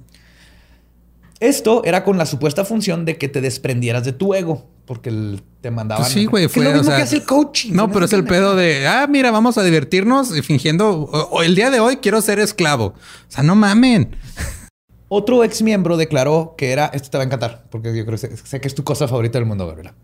[1.40, 5.72] Esto era con la supuesta función de que te desprendieras de tu ego, porque te
[5.72, 6.04] mandaban.
[6.04, 7.72] Pues sí, güey, fue lo mismo que hace el coaching.
[7.72, 11.10] No, pero es el pedo de, ah, mira, vamos a divertirnos y fingiendo,
[11.44, 12.86] el día de hoy quiero ser esclavo.
[12.86, 12.94] O
[13.26, 14.16] sea, no mamen.
[15.08, 18.36] Otro ex miembro declaró que era, esto te va a encantar, porque yo creo que
[18.36, 19.94] sé, que es tu cosa favorita del mundo, Gabriela.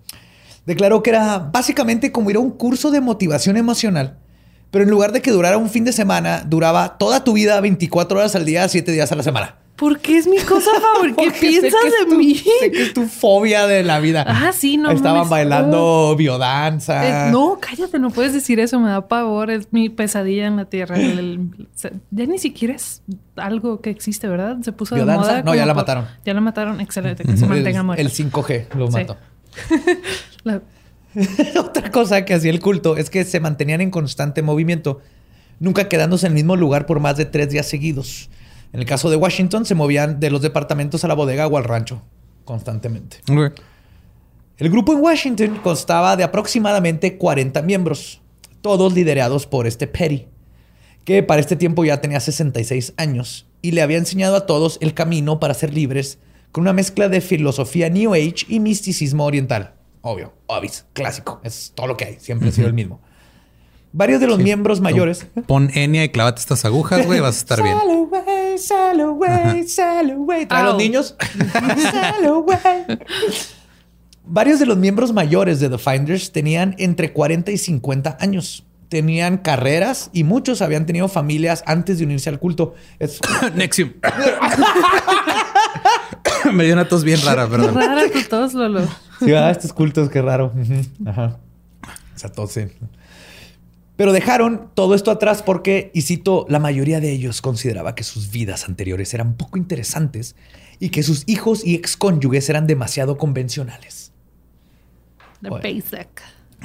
[0.66, 4.18] Declaró que era básicamente como ir a un curso de motivación emocional
[4.74, 8.18] pero en lugar de que durara un fin de semana, duraba toda tu vida 24
[8.18, 9.54] horas al día, 7 días a la semana.
[9.76, 11.22] ¿Por qué es mi cosa favorita?
[11.22, 12.34] ¿Qué piensas de mí?
[12.34, 14.24] Sé que es tu fobia de la vida.
[14.26, 14.90] Ah, sí, no.
[14.90, 17.28] Estaban bailando biodanza.
[17.28, 19.52] Eh, no, cállate, no puedes decir eso, me da pavor.
[19.52, 20.96] Es mi pesadilla en la tierra.
[20.98, 23.04] ya ni siquiera es
[23.36, 24.56] algo que existe, ¿verdad?
[24.62, 25.42] Se puso de moda.
[25.42, 26.08] No, ya la mataron.
[26.24, 26.80] Ya la mataron.
[26.80, 29.16] Excelente, que se mantenga El 5G lo mató.
[30.42, 30.62] la,
[31.58, 35.00] Otra cosa que hacía el culto es que se mantenían en constante movimiento,
[35.60, 38.30] nunca quedándose en el mismo lugar por más de tres días seguidos.
[38.72, 41.64] En el caso de Washington, se movían de los departamentos a la bodega o al
[41.64, 42.02] rancho
[42.44, 43.18] constantemente.
[44.58, 48.20] El grupo en Washington constaba de aproximadamente 40 miembros,
[48.60, 50.26] todos liderados por este Petty,
[51.04, 54.94] que para este tiempo ya tenía 66 años y le había enseñado a todos el
[54.94, 56.18] camino para ser libres
[56.52, 59.74] con una mezcla de filosofía New Age y misticismo oriental.
[60.06, 61.40] Obvio, obis, clásico.
[61.44, 62.16] Es todo lo que hay.
[62.20, 63.00] Siempre ha sido el mismo.
[63.90, 65.26] Varios de los miembros mayores.
[65.46, 67.74] Pon Enya y clávate estas agujas, güey, vas a estar bien.
[70.46, 71.16] Trae los niños.
[74.26, 78.66] Varios de los miembros mayores de The Finders tenían entre 40 y 50 años.
[78.90, 82.74] Tenían carreras y muchos habían tenido familias antes de unirse al culto.
[83.54, 83.94] Nexium.
[86.52, 87.74] Me dio una tos bien rara, perdón.
[87.74, 88.86] Rara tu tos, Lolo.
[89.20, 90.52] Sí, ah, estos cultos, qué raro.
[91.06, 91.38] Ajá.
[92.14, 92.58] Esa tos,
[93.96, 98.30] Pero dejaron todo esto atrás porque, y cito, la mayoría de ellos consideraba que sus
[98.30, 100.36] vidas anteriores eran poco interesantes
[100.78, 104.12] y que sus hijos y excónyuges eran demasiado convencionales.
[105.42, 106.22] The basic.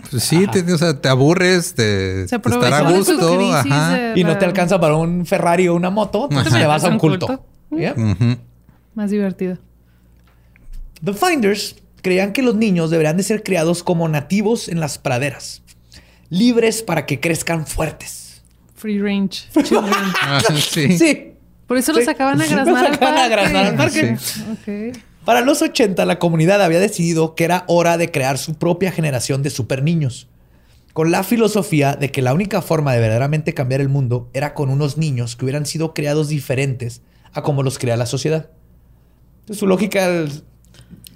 [0.10, 3.54] Pues sí, te, o sea, te aburres, te, te estar a gusto.
[3.54, 4.14] Ajá.
[4.16, 6.98] Y no te alcanza para un Ferrari o una moto, entonces te vas a un
[6.98, 7.46] culto.
[8.96, 9.58] Más divertido.
[11.04, 15.62] The Finders creían que los niños deberían de ser criados como nativos en las praderas,
[16.30, 18.42] libres para que crezcan fuertes.
[18.76, 19.48] Free range.
[20.22, 20.98] Ah, sí.
[20.98, 21.34] sí.
[21.68, 23.56] Por eso los sacaban a grasnar al parque.
[23.56, 24.94] al parque.
[25.24, 29.44] Para los 80, la comunidad había decidido que era hora de crear su propia generación
[29.44, 30.28] de super niños,
[30.94, 34.70] con la filosofía de que la única forma de verdaderamente cambiar el mundo era con
[34.70, 38.50] unos niños que hubieran sido creados diferentes a como los crea la sociedad.
[39.52, 40.26] su lógica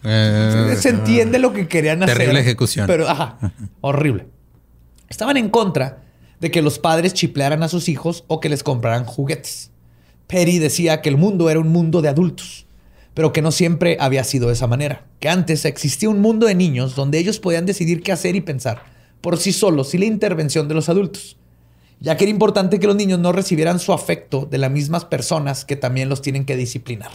[0.04, 2.18] eh, se entiende lo que querían hacer.
[2.18, 2.88] Terrible ejecución.
[2.88, 3.38] Pero, ajá,
[3.82, 4.28] horrible.
[5.10, 6.04] Estaban en contra
[6.40, 9.72] de que los padres chiplearan a sus hijos o que les compraran juguetes.
[10.28, 12.66] Perry decía que el mundo era un mundo de adultos,
[13.14, 15.06] pero que no siempre había sido de esa manera.
[15.20, 18.94] Que antes existía un mundo de niños donde ellos podían decidir qué hacer y pensar
[19.24, 21.38] por sí solos sin la intervención de los adultos.
[22.02, 25.64] Ya que era importante que los niños no recibieran su afecto de las mismas personas
[25.64, 27.12] que también los tienen que disciplinar.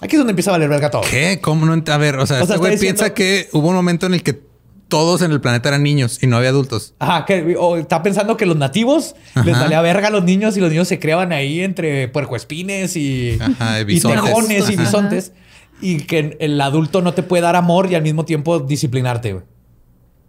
[0.00, 1.02] Aquí es donde empieza a valer verga todo.
[1.02, 1.40] ¿Qué?
[1.40, 1.82] ¿Cómo no?
[1.92, 4.40] A ver, o sea, este güey piensa que hubo un momento en el que
[4.88, 6.94] todos en el planeta eran niños y no había adultos.
[6.98, 10.60] Ajá, que o está pensando que los nativos les salía verga a los niños y
[10.60, 13.38] los niños se creaban ahí entre puercoespines y,
[13.86, 15.32] y tejones y bisontes.
[15.80, 19.42] Y que el adulto no te puede dar amor y al mismo tiempo disciplinarte.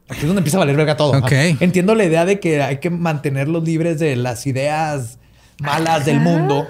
[0.08, 1.22] Aquí es donde empieza a valer verga todo.
[1.60, 5.20] Entiendo la idea de que hay que mantenerlos libres de las ideas
[5.60, 6.68] malas del mundo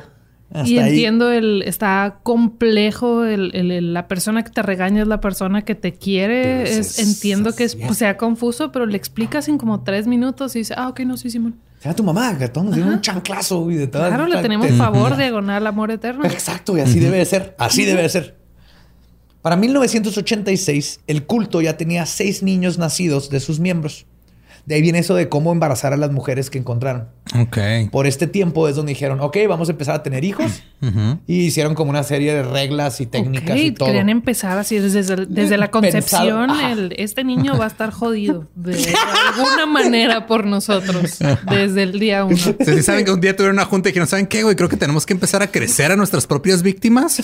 [0.65, 5.75] y entiendo el está complejo el, la persona que te regaña es la persona que
[5.75, 10.59] te quiere es, entiendo que sea confuso pero le explicas en como tres minutos y
[10.59, 13.69] dice ah ok no sí Simón Era tu mamá, que todos nos dieron un chanclazo
[13.71, 14.09] y de todas.
[14.09, 16.25] Claro, le tenemos favor, diagonal, amor eterno.
[16.25, 17.55] Exacto, y así debe de ser.
[17.57, 18.35] Así debe de ser.
[19.41, 24.05] Para 1986, el culto ya tenía seis niños nacidos de sus miembros.
[24.69, 27.07] De ahí viene eso de cómo embarazar a las mujeres que encontraron.
[27.35, 27.57] Ok.
[27.91, 30.61] Por este tiempo es donde dijeron, ok, vamos a empezar a tener hijos.
[31.27, 33.87] Y hicieron como una serie de reglas y técnicas y todo.
[33.87, 36.51] Querían empezar así desde, desde la concepción.
[36.51, 38.75] El, este niño va a estar jodido de
[39.35, 41.17] alguna manera por nosotros
[41.49, 42.37] desde el día uno.
[42.63, 44.69] Si saben que un día tuvieron una junta y que no saben qué, güey, creo
[44.69, 47.19] que tenemos que empezar a crecer a nuestras propias víctimas.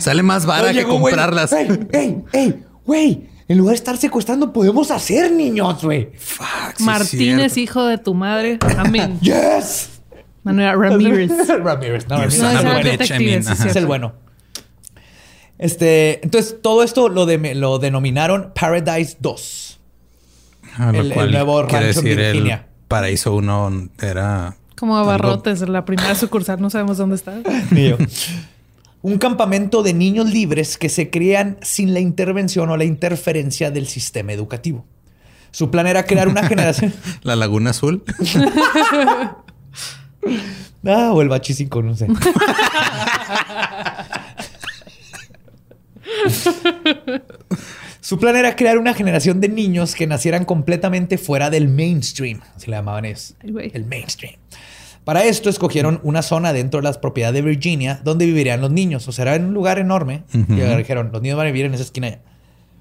[0.00, 1.52] Sale más vara que comprarlas.
[1.52, 2.64] ¡Ey, ey, ey!
[2.84, 3.31] ¡Güey!
[3.52, 6.08] En lugar de estar secuestrando, podemos hacer niños, güey.
[6.78, 8.58] Martínez, hijo de tu madre.
[8.78, 9.18] Amén.
[9.20, 10.00] ¡Yes!
[10.42, 11.30] Manuel Ramírez.
[11.62, 13.46] Ramírez, no, Ramírez.
[13.66, 14.14] es el bueno.
[15.58, 19.80] Este, entonces, todo esto lo, de, lo denominaron Paradise 2.
[20.78, 22.54] Ah, el, nuevo rancho en Virginia.
[22.54, 24.56] El Paraíso 1 era...
[24.76, 27.34] Como abarrotes, la primera sucursal, no sabemos dónde está.
[27.70, 27.98] Ni yo
[29.02, 33.86] un campamento de niños libres que se crían sin la intervención o la interferencia del
[33.86, 34.86] sistema educativo.
[35.50, 36.94] Su plan era crear una generación.
[37.22, 38.02] la Laguna Azul.
[40.86, 42.08] ah, o el Bachi no sé.
[48.00, 52.40] Su plan era crear una generación de niños que nacieran completamente fuera del mainstream.
[52.56, 53.34] Así le llamaban eso.
[53.42, 54.36] El mainstream.
[55.04, 59.08] Para esto escogieron una zona dentro de las propiedades de Virginia donde vivirían los niños.
[59.08, 60.22] O sea, era un lugar enorme.
[60.32, 60.44] Y
[60.76, 62.20] dijeron, los niños van a vivir en esa esquina.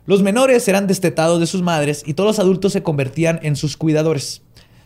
[0.05, 3.75] Los menores eran destetados de sus madres y todos los adultos se convertían en sus
[3.75, 4.43] cuidadores.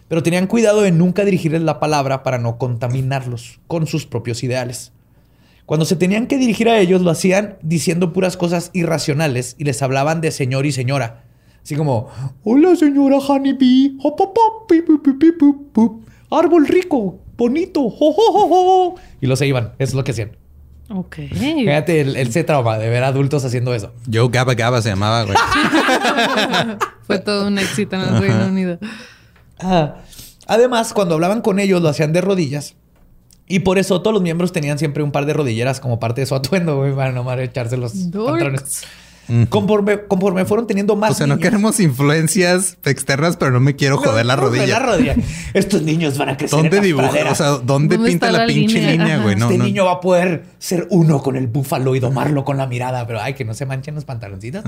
[0.07, 4.93] Pero tenían cuidado de nunca dirigirles la palabra para no contaminarlos con sus propios ideales.
[5.65, 9.81] Cuando se tenían que dirigir a ellos, lo hacían diciendo puras cosas irracionales y les
[9.81, 11.23] hablaban de señor y señora.
[11.63, 12.09] Así como,
[12.43, 13.97] hola señora Honeybee,
[16.29, 17.93] árbol rico, bonito,
[19.21, 19.73] y los se iban.
[19.79, 20.31] Eso es lo que hacían.
[20.89, 21.15] Ok.
[21.31, 23.91] Fíjate el, el trauma de ver adultos haciendo eso.
[24.11, 25.37] Joe Gaba Gaba se llamaba, güey.
[27.07, 28.79] Fue todo un éxito en el Reino Unido.
[29.59, 29.95] Ah.
[30.47, 32.75] Además, cuando hablaban con ellos, lo hacían de rodillas.
[33.47, 36.27] Y por eso todos los miembros tenían siempre un par de rodilleras como parte de
[36.27, 37.93] su atuendo, güey, para no echarse los
[39.49, 41.11] Conforme, fueron teniendo más.
[41.11, 44.79] O sea, no queremos influencias externas, pero no me quiero joder la rodilla.
[44.79, 45.15] la rodilla.
[45.53, 46.59] Estos niños van a crecer.
[46.59, 47.31] ¿Dónde dibuja?
[47.31, 49.35] O sea, ¿dónde, pinta la, pinche línea, güey?
[49.35, 53.07] este niño va a poder ser uno con el búfalo y domarlo con la mirada,
[53.07, 54.63] pero ay, que no se manchen los pantaloncitos.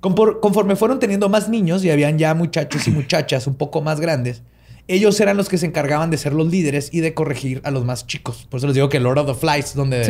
[0.00, 4.42] Conforme fueron teniendo más niños y habían ya muchachos y muchachas un poco más grandes,
[4.88, 7.84] ellos eran los que se encargaban de ser los líderes y de corregir a los
[7.84, 8.46] más chicos.
[8.50, 10.02] Por eso les digo que Lord of the Flies, donde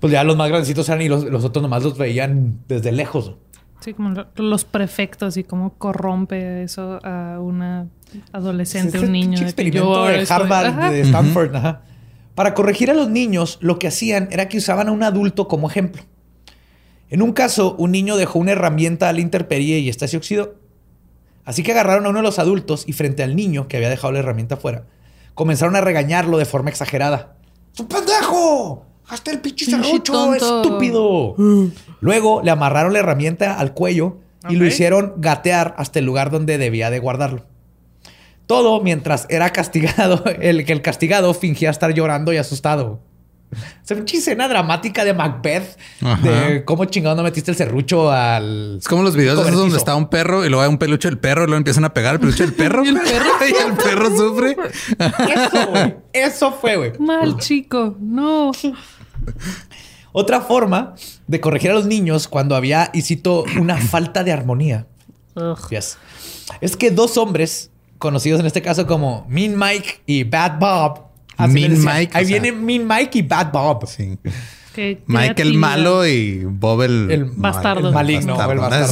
[0.00, 3.34] pues ya los más grandecitos eran y los, otros nomás los veían desde lejos.
[3.80, 7.88] Sí, como los prefectos y cómo corrompe eso a una
[8.32, 9.38] adolescente, un niño.
[9.38, 11.54] experimento de, Harvard, de Stanford.
[12.34, 15.68] Para corregir a los niños, lo que hacían era que usaban a un adulto como
[15.68, 16.02] ejemplo.
[17.08, 20.54] En un caso, un niño dejó una herramienta a la intemperie y esta se oxidó.
[21.46, 24.12] Así que agarraron a uno de los adultos y frente al niño que había dejado
[24.12, 24.84] la herramienta afuera,
[25.32, 27.36] comenzaron a regañarlo de forma exagerada.
[27.72, 28.84] ¡Su pendejo!
[29.08, 30.34] ¡Hasta el pinche serrucho!
[30.34, 31.36] ¡Estúpido!
[32.00, 34.18] Luego le amarraron la herramienta al cuello
[34.48, 37.46] y lo hicieron gatear hasta el lugar donde debía de guardarlo.
[38.46, 43.00] Todo mientras era castigado, el que el castigado fingía estar llorando y asustado.
[43.84, 45.78] Es una escena dramática de Macbeth.
[46.22, 48.78] De cómo chingado no metiste el serrucho al.
[48.80, 51.18] Es como los videos esos donde está un perro y luego hay un peluche del
[51.18, 52.84] perro y luego empiezan a pegar el peluche del perro.
[52.84, 54.56] y el perro, y el perro sufre.
[54.98, 55.96] Eso, güey.
[56.12, 56.92] Eso fue, güey.
[56.98, 57.96] Mal chico.
[58.00, 58.50] No.
[60.12, 60.94] Otra forma
[61.26, 64.86] de corregir a los niños cuando había, y cito, una falta de armonía.
[66.60, 71.05] Es que dos hombres, conocidos en este caso como Mean Mike y Bad Bob,
[71.38, 72.10] Mean Mike.
[72.12, 73.86] Ahí viene Mean Mike y Bad Bob.
[73.86, 74.18] Sí.
[75.06, 77.92] Mike el malo y Bob el, bastardo.
[77.92, 78.36] maligno.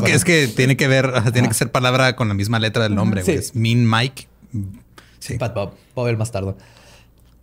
[0.07, 3.23] Es, que, tiene que ver, tiene que ser palabra con la misma letra del nombre.
[3.27, 4.29] Es Mean Mike.
[5.19, 5.37] Sí.
[5.37, 6.57] Bad Bob, Bob el bastardo.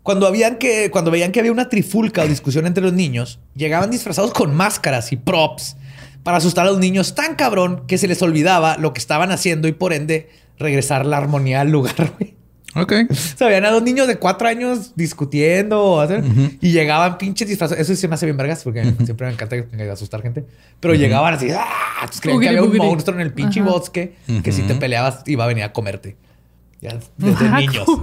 [0.04, 3.92] Cuando, habían que, cuando veían que había una trifulca o discusión entre los niños, llegaban
[3.92, 5.76] disfrazados con máscaras y props
[6.24, 9.68] para asustar a los niños tan cabrón que se les olvidaba lo que estaban haciendo
[9.68, 12.14] y por ende regresar la armonía al lugar.
[12.76, 12.94] Ok.
[13.10, 16.08] O sea, habían a dos niños de cuatro años discutiendo
[16.62, 17.82] y llegaban pinches disfrazados.
[17.82, 19.56] Eso sí se me hace bien vergas porque siempre me encanta
[19.92, 20.46] asustar gente.
[20.80, 22.10] Pero llegaban así, ¡ah!
[22.20, 25.48] creían que había un monstruo en el pinche bosque que si te peleabas iba a
[25.48, 26.16] venir a comerte.
[26.82, 27.86] Ya desde ah, niños.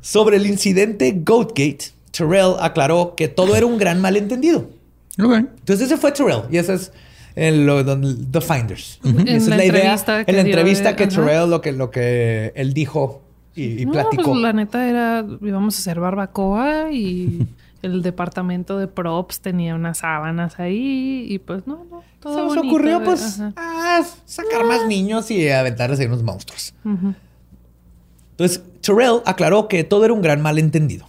[0.00, 4.70] Sobre el incidente Goatgate, Terrell aclaró que todo era un gran malentendido.
[5.18, 5.34] Ok.
[5.34, 6.92] Entonces ese fue Terrell y ese es
[7.36, 8.98] En lo, The Finders.
[9.04, 9.96] Esa es la idea.
[10.26, 13.22] En la entrevista que Terrell, lo que, lo que él dijo
[13.54, 14.32] y, y platicó.
[14.32, 17.46] Pues la neta era, íbamos a hacer barbacoa y
[17.82, 22.02] el departamento de props tenía unas sábanas ahí y pues no, no.
[22.20, 26.74] Todo Se nos ocurrió pues ah, sacar más niños y aventarles ahí unos monstruos.
[28.32, 31.06] Entonces, Terrell aclaró que todo era un gran malentendido.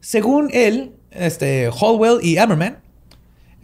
[0.00, 2.78] Según él, este, Hallwell y Ammerman,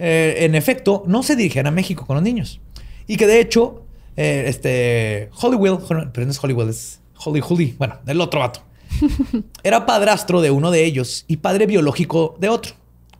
[0.04, 2.60] eh, en efecto, no se dirigían a México con los niños.
[3.06, 3.84] Y que de hecho,
[4.16, 5.78] eh, este, Hollywell,
[6.12, 8.64] pero no es Hollywell, es Holly Holly, bueno, el otro vato.
[9.62, 12.72] Era padrastro de uno de ellos y padre biológico de otro.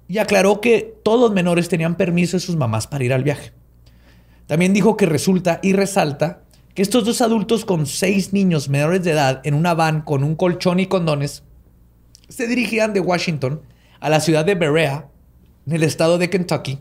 [0.09, 3.53] Y aclaró que todos los menores tenían permiso de sus mamás para ir al viaje.
[4.49, 6.43] También dijo que resulta y resalta
[6.75, 10.35] que estos dos adultos con seis niños menores de edad en una van con un
[10.35, 11.45] colchón y condones
[12.29, 13.63] se dirigían de Washington
[14.01, 15.12] a la ciudad de Berea,
[15.67, 16.79] en el estado de Kentucky,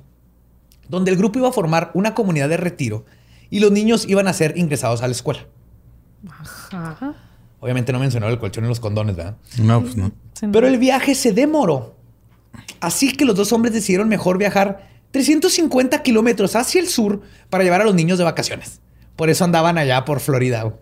[0.89, 3.05] donde el grupo iba a formar una comunidad de retiro
[3.49, 5.45] y los niños iban a ser ingresados a la escuela.
[6.71, 7.15] Ajá.
[7.59, 9.37] Obviamente no mencionó el colchón y los condones, ¿verdad?
[9.61, 10.11] No, pues no.
[10.51, 11.95] Pero el viaje se demoró.
[12.79, 17.81] Así que los dos hombres decidieron mejor viajar 350 kilómetros hacia el sur para llevar
[17.81, 18.81] a los niños de vacaciones.
[19.15, 20.73] Por eso andaban allá por Florida.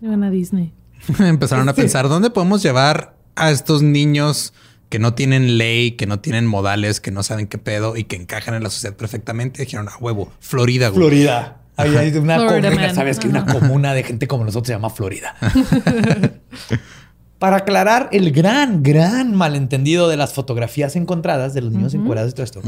[0.00, 0.72] Iban a Disney.
[1.18, 4.52] Empezaron a pensar, ¿dónde podemos llevar a estos niños
[4.92, 8.14] que no tienen ley, que no tienen modales, que no saben qué pedo y que
[8.14, 9.62] encajan en la sociedad perfectamente?
[9.62, 10.98] Dijeron, a huevo, Florida, güey.
[10.98, 11.62] Florida.
[11.78, 15.34] hay una comuna, sabes que una comuna de gente como nosotros se llama Florida.
[17.38, 22.34] Para aclarar el gran, gran malentendido de las fotografías encontradas de los niños encuadrados y
[22.34, 22.60] todo esto,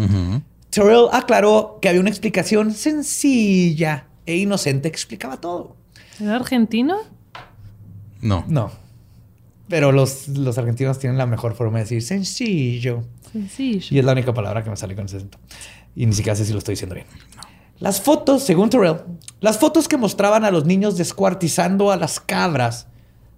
[0.71, 5.77] Terrell aclaró que había una explicación sencilla e inocente que explicaba todo.
[6.19, 6.97] ¿Era argentino?
[8.23, 8.47] No.
[8.49, 8.73] No.
[9.69, 13.05] Pero los, los argentinos tienen la mejor forma de decir sencillo.
[13.33, 13.87] Sencillo.
[13.91, 15.39] Y es la única palabra que me sale con ese acento.
[15.97, 17.07] Y ni siquiera sé si lo estoy diciendo bien.
[17.81, 19.01] Las fotos, según Terrell,
[19.41, 22.89] las fotos que mostraban a los niños descuartizando a las cabras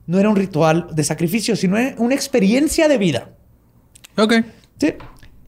[0.07, 3.31] no era un ritual de sacrificio, sino una experiencia de vida.
[4.17, 4.35] Ok.
[4.79, 4.95] Sí.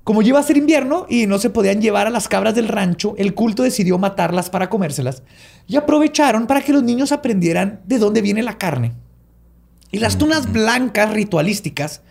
[0.05, 3.15] Como iba a ser invierno y no se podían llevar a las cabras del rancho,
[3.19, 5.23] el culto decidió matarlas para comérselas
[5.67, 8.95] y aprovecharon para que los niños aprendieran de dónde viene la carne.
[9.91, 12.03] Y las tunas blancas ritualísticas,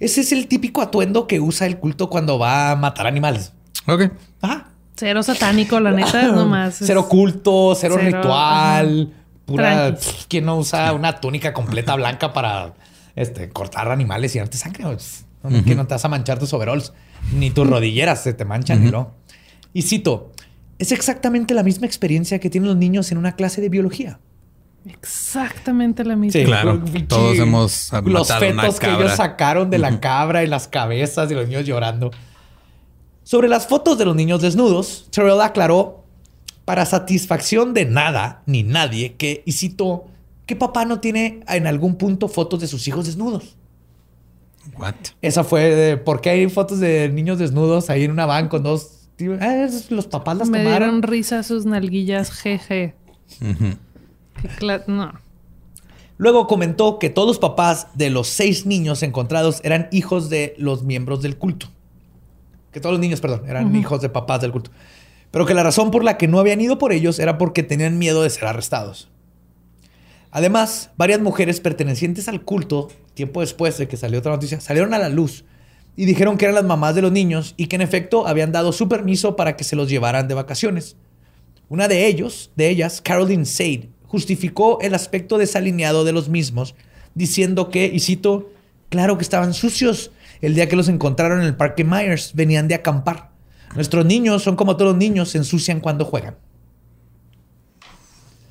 [0.00, 3.52] ese es el típico atuendo que usa el culto cuando va a matar animales.
[3.86, 4.10] Ok.
[4.40, 4.68] Ajá.
[4.96, 6.76] Cero satánico, la neta, es nomás.
[6.78, 9.12] Cero culto, cero, ritual.
[9.44, 9.96] Pura.
[10.28, 12.74] ¿Quién no usa una túnica completa blanca para
[13.16, 14.84] este, cortar animales y darte sangre?
[15.64, 16.92] Que no te vas a manchar tus overalls
[17.32, 18.90] ni tus rodilleras se te manchan.
[18.90, 19.14] ¿no?
[19.72, 20.32] Y cito,
[20.78, 24.18] es exactamente la misma experiencia que tienen los niños en una clase de biología.
[24.84, 26.40] Exactamente la misma.
[26.40, 26.82] Sí, claro.
[27.06, 31.46] Todos hemos Los fetos que ellos sacaron de la cabra y las cabezas y los
[31.46, 32.10] niños llorando.
[33.22, 36.04] Sobre las fotos de los niños desnudos, Terrell aclaró
[36.64, 40.06] para satisfacción de nada ni nadie que, y cito,
[40.46, 43.56] que papá no tiene en algún punto fotos de sus hijos desnudos.
[44.76, 44.94] What?
[45.20, 48.62] Esa fue de por qué hay fotos de niños desnudos ahí en una van con
[48.62, 49.08] dos.
[49.40, 50.80] Ah, los papás las Me tomaron.
[50.80, 52.94] Me dieron risa sus nalguillas, jeje.
[54.86, 55.12] No.
[56.18, 60.84] Luego comentó que todos los papás de los seis niños encontrados eran hijos de los
[60.84, 61.68] miembros del culto.
[62.70, 64.70] Que todos los niños, perdón, eran hijos de papás del culto.
[65.30, 67.98] Pero que la razón por la que no habían ido por ellos era porque tenían
[67.98, 69.10] miedo de ser arrestados.
[70.30, 74.98] Además, varias mujeres pertenecientes al culto, tiempo después de que salió otra noticia, salieron a
[74.98, 75.44] la luz
[75.96, 78.72] y dijeron que eran las mamás de los niños y que en efecto habían dado
[78.72, 80.96] su permiso para que se los llevaran de vacaciones.
[81.68, 86.74] Una de ellos, de ellas, Caroline Sade, justificó el aspecto desalineado de los mismos,
[87.14, 88.50] diciendo que, y cito,
[88.90, 90.10] claro que estaban sucios
[90.42, 93.30] el día que los encontraron en el Parque Myers, venían de acampar.
[93.74, 96.36] Nuestros niños son como todos los niños, se ensucian cuando juegan.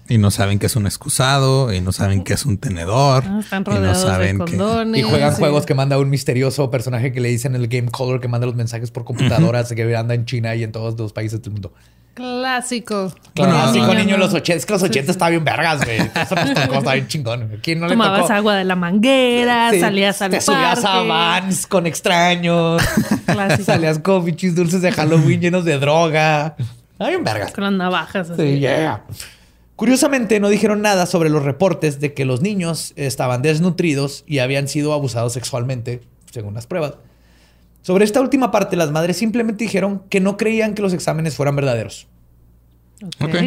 [0.09, 3.23] Y no saben que es un excusado, y no saben que es un tenedor.
[3.27, 6.71] Ah, están rodeados y no saben de condones, Y juegan juegos que manda un misterioso
[6.71, 10.15] personaje que le dicen el Game Color que manda los mensajes por computadoras que anda
[10.15, 11.71] en China y en todos los países del mundo.
[12.13, 13.13] Clásico.
[13.33, 14.53] Clásico niño los 80.
[14.57, 15.97] Es que los 80 estaba bien vergas, güey.
[15.99, 17.59] Eso estaba bien chingón.
[17.63, 22.81] ¿Quién no Tomabas agua de la manguera, salías al Te subías a vans con extraños.
[23.25, 23.63] Clásico.
[23.63, 26.55] salías con bichis dulces de Halloween llenos de droga.
[26.91, 27.53] Estaba bien vergas.
[27.53, 28.29] Con las navajas.
[28.29, 28.41] Así.
[28.41, 29.03] Sí, yeah.
[29.81, 34.67] Curiosamente, no dijeron nada sobre los reportes de que los niños estaban desnutridos y habían
[34.67, 36.01] sido abusados sexualmente,
[36.31, 36.93] según las pruebas.
[37.81, 41.55] Sobre esta última parte, las madres simplemente dijeron que no creían que los exámenes fueran
[41.55, 42.07] verdaderos.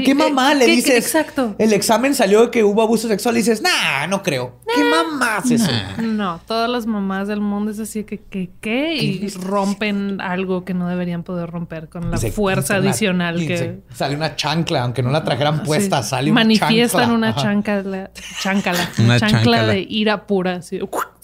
[0.05, 0.97] ¿Qué mamá le dices?
[0.97, 1.55] Exacto.
[1.59, 4.59] El examen salió de que hubo abuso sexual y dices, nah, no creo.
[4.74, 5.70] ¿Qué mamá es eso?
[6.03, 8.95] No, todas las mamás del mundo es así que, que, ¿qué?
[8.97, 13.78] Y rompen algo que no deberían poder romper con la fuerza adicional que...
[13.95, 18.11] Sale una chancla, aunque no la trajeran puesta, sale una Manifiestan una chancla,
[18.41, 20.80] chancla, una chancla de ira pura, se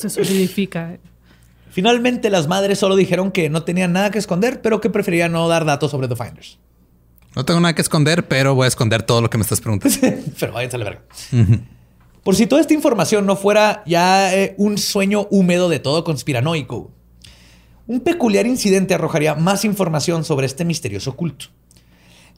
[0.09, 0.99] solidifica.
[1.71, 5.47] Finalmente, las madres solo dijeron que no tenían nada que esconder, pero que preferían no
[5.49, 6.59] dar datos sobre The Finders.
[7.37, 9.97] No tengo nada que esconder, pero voy a esconder todo lo que me estás preguntando.
[10.41, 11.03] pero váyanse a la verga.
[12.25, 16.91] Por si toda esta información no fuera ya eh, un sueño húmedo de todo conspiranoico,
[17.87, 21.47] un peculiar incidente arrojaría más información sobre este misterioso culto.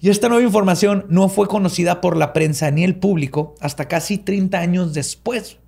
[0.00, 4.18] Y esta nueva información no fue conocida por la prensa ni el público hasta casi
[4.18, 5.58] 30 años después,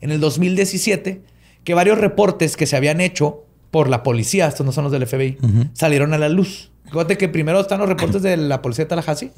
[0.00, 1.22] en el 2017,
[1.64, 5.06] que varios reportes que se habían hecho por la policía, estos no son los del
[5.06, 5.38] FBI,
[5.72, 6.70] salieron a la luz.
[6.84, 9.30] Fíjate que primero están los reportes de la policía de Tallahassee,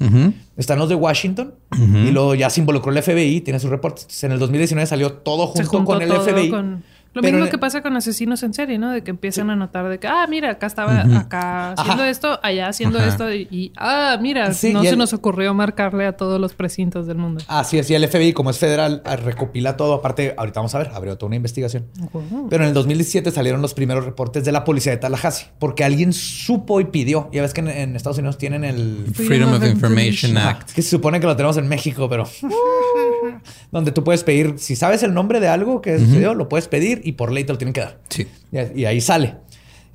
[0.57, 4.23] están los de Washington y luego ya se involucró el FBI, tiene sus reportes.
[4.25, 6.51] En el 2019 salió todo junto con el FBI.
[7.15, 8.91] Lo mismo que pasa con asesinos en serie, ¿no?
[8.91, 12.67] De que empiezan a notar de que, ah, mira, acá estaba acá haciendo esto, allá
[12.67, 17.17] haciendo esto y, ah, mira, no se nos ocurrió marcarle a todos los precintos del
[17.17, 17.41] mundo.
[17.47, 19.93] Así es, y el FBI, como es federal, recopila todo.
[19.93, 21.85] Aparte, ahorita vamos a ver, abrió toda una investigación.
[22.49, 26.11] Pero en el 2017 salieron los primeros reportes de la policía de Tallahassee, porque alguien
[26.11, 27.29] supo y pidió.
[27.31, 30.71] Ya ves que en, Estados Unidos tienen el Freedom, of, Information Act.
[30.71, 32.27] que se supone que lo tenemos en México, pero
[33.71, 37.01] donde tú puedes pedir, si sabes el nombre de algo que sucedió, lo puedes pedir
[37.05, 37.99] y por ley te lo tienen que dar.
[38.09, 38.27] Sí.
[38.51, 39.35] Y, ahí sale.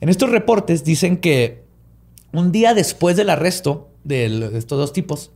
[0.01, 1.65] En estos reportes dicen que
[2.33, 5.33] un día después del arresto de estos dos tipos,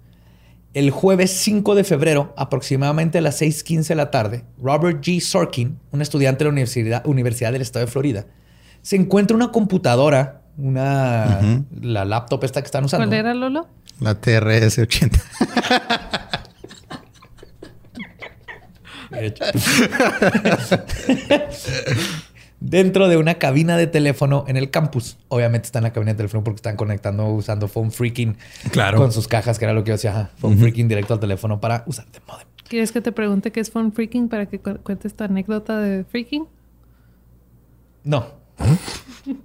[0.73, 5.21] el jueves 5 de febrero, aproximadamente a las 6:15 de la tarde, Robert G.
[5.21, 8.27] Sorkin, un estudiante de la Universidad, Universidad del Estado de Florida,
[8.83, 13.07] se encuentra una computadora, una la laptop esta que están usando.
[13.07, 13.69] ¿Cuál era Lolo?
[14.01, 14.19] La
[19.15, 20.85] TRS 80.
[22.61, 25.19] Dentro de una cabina de teléfono en el campus.
[25.29, 28.39] Obviamente está en la cabina de teléfono porque están conectando usando phone freaking
[28.71, 28.99] claro.
[28.99, 30.31] con sus cajas, que era lo que yo decía.
[30.39, 32.47] Phone freaking directo al teléfono para usar de modem.
[32.67, 36.47] ¿Quieres que te pregunte qué es phone freaking para que cuentes esta anécdota de freaking?
[38.03, 38.27] No.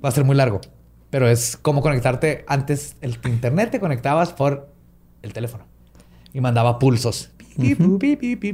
[0.04, 0.62] Va a ser muy largo.
[1.10, 2.46] Pero es como conectarte.
[2.48, 4.72] Antes el internet te conectabas por
[5.22, 5.66] el teléfono
[6.34, 7.32] y mandaba pulsos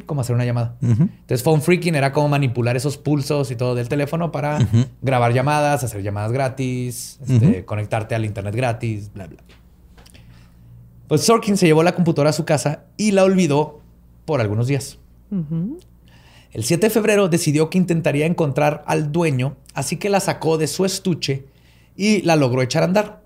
[0.06, 0.76] como hacer una llamada.
[0.82, 4.60] Entonces, phone freaking era como manipular esos pulsos y todo del teléfono para
[5.02, 9.44] grabar llamadas, hacer llamadas gratis, este, conectarte al internet gratis, bla, bla.
[11.08, 13.82] Pues Sorkin se llevó la computadora a su casa y la olvidó
[14.26, 14.98] por algunos días.
[16.52, 20.68] El 7 de febrero decidió que intentaría encontrar al dueño, así que la sacó de
[20.68, 21.46] su estuche
[21.98, 23.25] y la logró echar a andar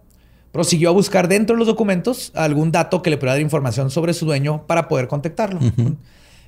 [0.52, 4.14] prosiguió a buscar dentro de los documentos algún dato que le pudiera dar información sobre
[4.14, 5.60] su dueño para poder contactarlo.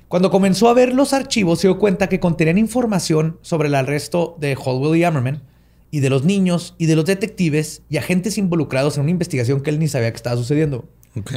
[0.08, 4.36] Cuando comenzó a ver los archivos, se dio cuenta que contenían información sobre el arresto
[4.38, 5.42] de Holwell y Ammerman
[5.90, 9.70] y de los niños y de los detectives y agentes involucrados en una investigación que
[9.70, 10.84] él ni sabía que estaba sucediendo.
[11.16, 11.32] Ok.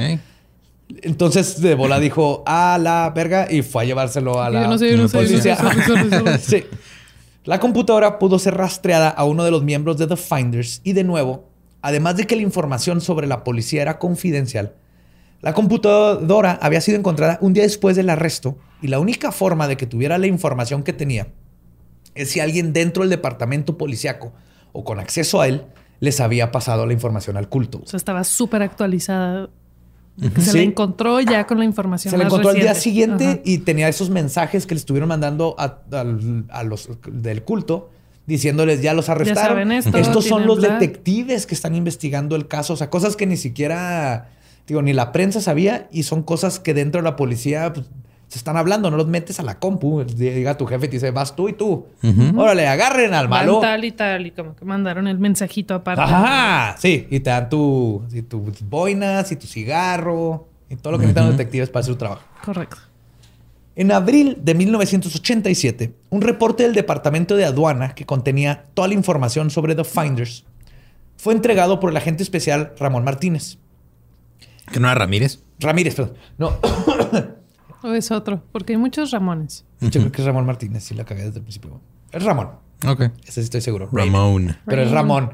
[1.01, 4.68] Entonces de bola dijo a la verga y fue a llevárselo a la
[5.11, 5.57] policía.
[6.39, 6.63] sí.
[7.43, 11.03] La computadora pudo ser rastreada a uno de los miembros de The Finders y de
[11.03, 11.47] nuevo
[11.86, 14.73] además de que la información sobre la policía era confidencial,
[15.41, 19.77] la computadora había sido encontrada un día después del arresto y la única forma de
[19.77, 21.27] que tuviera la información que tenía
[22.15, 24.33] es si alguien dentro del departamento policíaco
[24.71, 25.65] o con acceso a él
[25.99, 27.81] les había pasado la información al culto.
[27.83, 29.51] O sea, estaba súper actualizada.
[30.39, 32.09] Se la encontró ya con la información.
[32.09, 35.83] Se la encontró al día siguiente y tenía esos mensajes que le estuvieron mandando a,
[36.49, 37.91] a los del culto
[38.28, 39.71] diciéndoles ya los arrestaron.
[39.71, 42.73] Estos son los detectives que están investigando el caso.
[42.73, 44.30] O sea, cosas que ni siquiera,
[44.67, 47.88] digo, ni la prensa sabía y son cosas que dentro de la policía pues,
[48.28, 48.89] se están hablando.
[48.89, 50.03] No los metes a la compu.
[50.03, 51.88] Diga tu jefe y te dice, vas tú y tú.
[52.36, 53.59] Órale, agarren al malo.
[53.59, 54.26] tal y tal.
[54.26, 56.01] Y como que mandaron el mensajito aparte.
[56.01, 57.07] Ajá, sí.
[57.09, 61.28] Y te dan tu, y tus boinas y tu cigarro y todo lo que necesitan
[61.28, 62.23] los detectives para hacer su trabajo.
[62.43, 62.78] Correcto.
[63.76, 69.49] En abril de 1987, un reporte del Departamento de Aduana que contenía toda la información
[69.49, 70.45] sobre The Finders
[71.17, 73.57] fue entregado por el agente especial Ramón Martínez.
[74.71, 75.39] ¿Que no era Ramírez?
[75.59, 76.15] Ramírez, perdón.
[76.38, 76.53] No.
[77.84, 79.65] o es otro, porque hay muchos Ramones.
[79.82, 81.82] Yo creo que es Ramón Martínez, sí la cagué desde el principio.
[82.11, 82.51] Es Ramón.
[82.88, 83.01] Ok.
[83.23, 83.89] Ese sí estoy seguro.
[83.91, 84.57] Ramón.
[84.65, 85.32] Pero es Ramón.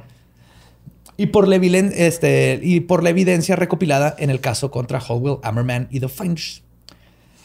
[1.17, 5.87] Y por, la este, y por la evidencia recopilada en el caso contra Howell, Ammerman
[5.91, 6.63] y The Finders.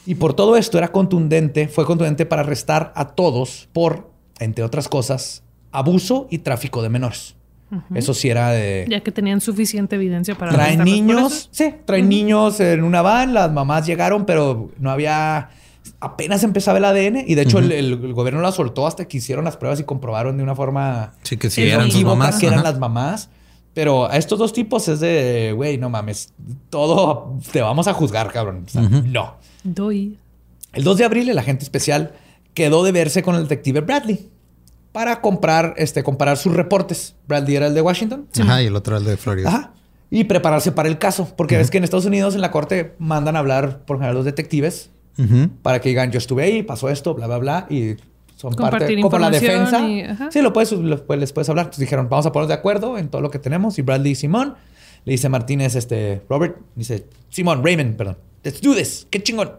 [0.06, 4.88] Y por todo esto era contundente, fue contundente para arrestar a todos por, entre otras
[4.88, 5.42] cosas,
[5.72, 7.36] abuso y tráfico de menores.
[7.94, 8.86] Eso sí era de...
[8.88, 10.52] Ya que tenían suficiente evidencia para...
[10.52, 15.50] Traen niños, sí, traen niños en una van, las mamás llegaron, pero no había...
[15.98, 19.56] Apenas empezaba el ADN y de hecho el, gobierno la soltó hasta que hicieron las
[19.56, 21.14] pruebas y comprobaron de una forma...
[21.22, 22.38] Sí, que sí, eran sus mamás.
[22.38, 23.30] Que eran las mamás.
[23.76, 26.32] Pero a estos dos tipos es de, güey, no mames,
[26.70, 28.64] todo te vamos a juzgar, cabrón.
[28.66, 29.34] O sea, No.
[29.64, 30.16] Doy.
[30.72, 32.14] El 2 de abril el agente especial
[32.54, 34.30] quedó de verse con el detective Bradley
[34.92, 37.16] para comprar, este, comparar sus reportes.
[37.28, 38.26] Bradley era el de Washington.
[38.40, 39.48] Ajá, y el otro era el de Florida.
[39.50, 39.74] Ajá.
[40.08, 41.34] Y prepararse para el caso.
[41.36, 44.24] Porque ves que en Estados Unidos, en la corte, mandan a hablar por general los
[44.24, 44.88] detectives
[45.60, 47.66] para que digan, yo estuve ahí, pasó esto, bla, bla, bla.
[47.68, 47.96] Y
[48.36, 49.80] son parte como la defensa.
[50.30, 50.72] sí, lo puedes,
[51.06, 51.64] pues, les puedes hablar.
[51.64, 53.78] Entonces dijeron, vamos a ponernos de acuerdo en todo lo que tenemos.
[53.78, 54.54] Y Bradley y Simón
[55.06, 59.52] le dice Martínez, este, Robert, dice, Simón, Raymond, perdón, let's do this, qué chingón.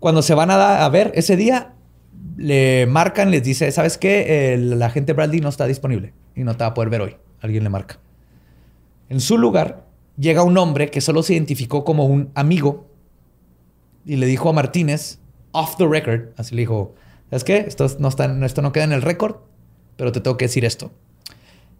[0.00, 1.74] Cuando se van a, a ver ese día,
[2.36, 4.54] le marcan, les dice, ¿sabes qué?
[4.54, 7.16] El agente Bradley no está disponible y no te va a poder ver hoy.
[7.40, 8.00] Alguien le marca.
[9.08, 9.86] En su lugar
[10.16, 12.86] llega un hombre que solo se identificó como un amigo
[14.04, 15.20] y le dijo a Martínez,
[15.52, 16.94] off the record, así le dijo,
[17.30, 17.58] ¿sabes qué?
[17.58, 19.36] Esto no, está, esto no queda en el récord,
[19.96, 20.90] pero te tengo que decir esto.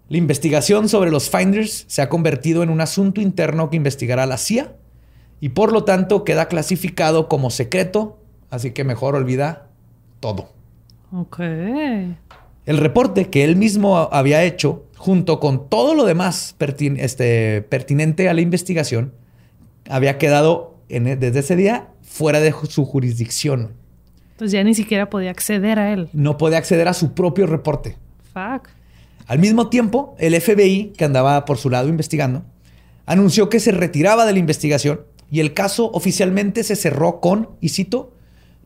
[0.09, 4.38] La investigación sobre los finders se ha convertido en un asunto interno que investigará la
[4.38, 4.72] CIA
[5.40, 8.18] y por lo tanto queda clasificado como secreto,
[8.51, 9.68] así que mejor olvida
[10.20, 10.49] todo.
[11.12, 11.40] Ok.
[11.40, 18.34] El reporte que él mismo había hecho, junto con todo lo demás este, pertinente a
[18.34, 19.14] la investigación,
[19.88, 23.72] había quedado desde ese día fuera de su jurisdicción.
[24.39, 26.11] Entonces ya ni siquiera podía acceder a él.
[26.12, 27.97] No podía acceder a su propio reporte.
[28.32, 28.68] Fuck.
[29.26, 32.45] Al mismo tiempo, el FBI, que andaba por su lado investigando,
[33.05, 37.70] anunció que se retiraba de la investigación y el caso oficialmente se cerró con, y
[37.70, 38.14] cito,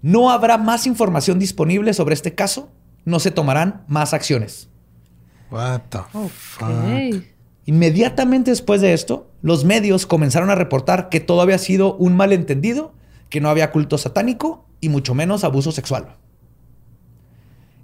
[0.03, 2.71] no habrá más información disponible sobre este caso.
[3.07, 4.69] No se tomarán más acciones.
[5.51, 7.25] What the fuck?
[7.65, 12.93] Inmediatamente después de esto, los medios comenzaron a reportar que todo había sido un malentendido,
[13.31, 16.17] que no había culto satánico y mucho menos abuso sexual.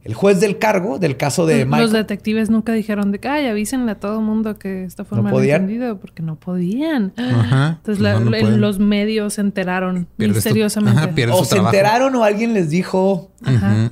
[0.05, 1.83] El juez del cargo del caso de Michael...
[1.83, 5.25] Los detectives nunca dijeron de que, ay, avísenle a todo mundo que esto fue ¿No
[5.25, 7.13] malentendido, porque no podían.
[7.17, 8.01] Entonces
[8.59, 11.27] los medios se enteraron misteriosamente.
[11.31, 13.91] o se enteraron o alguien les dijo, Ajá,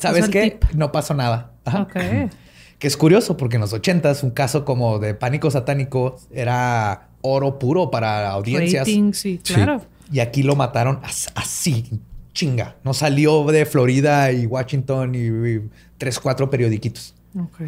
[0.00, 0.58] ¿sabes qué?
[0.74, 1.52] No pasó nada.
[2.76, 7.58] Que es curioso porque en los ochentas un caso como de pánico satánico era oro
[7.58, 8.86] puro para audiencias.
[9.12, 9.80] sí, claro.
[10.12, 12.00] Y aquí lo mataron así,
[12.34, 12.76] chinga.
[12.84, 17.14] No salió de Florida y Washington y, tres, cuatro periodiquitos.
[17.38, 17.60] Ok.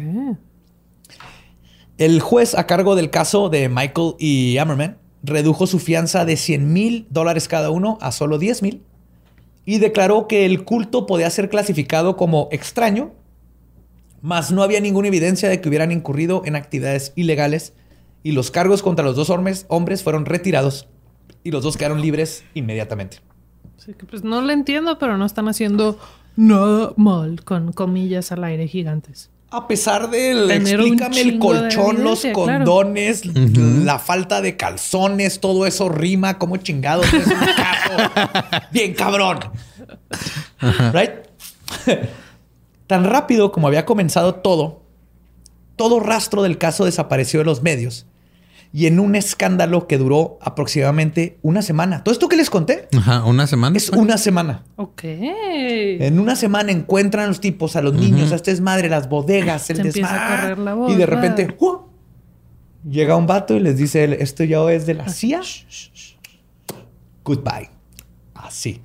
[1.97, 6.71] El juez a cargo del caso de Michael y Ammerman redujo su fianza de 100
[6.71, 8.83] mil dólares cada uno a solo 10 mil
[9.65, 13.13] y declaró que el culto podía ser clasificado como extraño,
[14.21, 17.73] mas no había ninguna evidencia de que hubieran incurrido en actividades ilegales
[18.23, 20.87] y los cargos contra los dos hombres, hombres fueron retirados
[21.43, 23.17] y los dos quedaron libres inmediatamente.
[23.77, 25.99] Sí, que pues no lo entiendo, pero no están haciendo
[26.35, 29.29] nada mal con comillas al aire gigantes.
[29.49, 36.37] A pesar del explícame el colchón, los condones, la falta de calzones, todo eso rima
[36.37, 38.67] como chingados es un caso.
[38.71, 39.39] Bien cabrón.
[40.91, 41.11] Right?
[42.87, 44.81] Tan rápido como había comenzado todo,
[45.77, 48.05] todo rastro del caso desapareció de los medios
[48.73, 52.03] y en un escándalo que duró aproximadamente una semana.
[52.03, 52.87] Todo esto que les conté.
[52.97, 53.77] Ajá, una semana.
[53.77, 54.63] Es una semana.
[54.75, 55.03] Ok.
[55.03, 59.69] En una semana encuentran a los tipos, a los niños, a este desmadre, las bodegas,
[59.69, 60.55] el desmadre.
[60.89, 61.57] Y de repente,
[62.87, 65.41] llega un vato y les dice, esto ya es de la CIA.
[67.23, 67.69] Goodbye.
[68.33, 68.81] Así.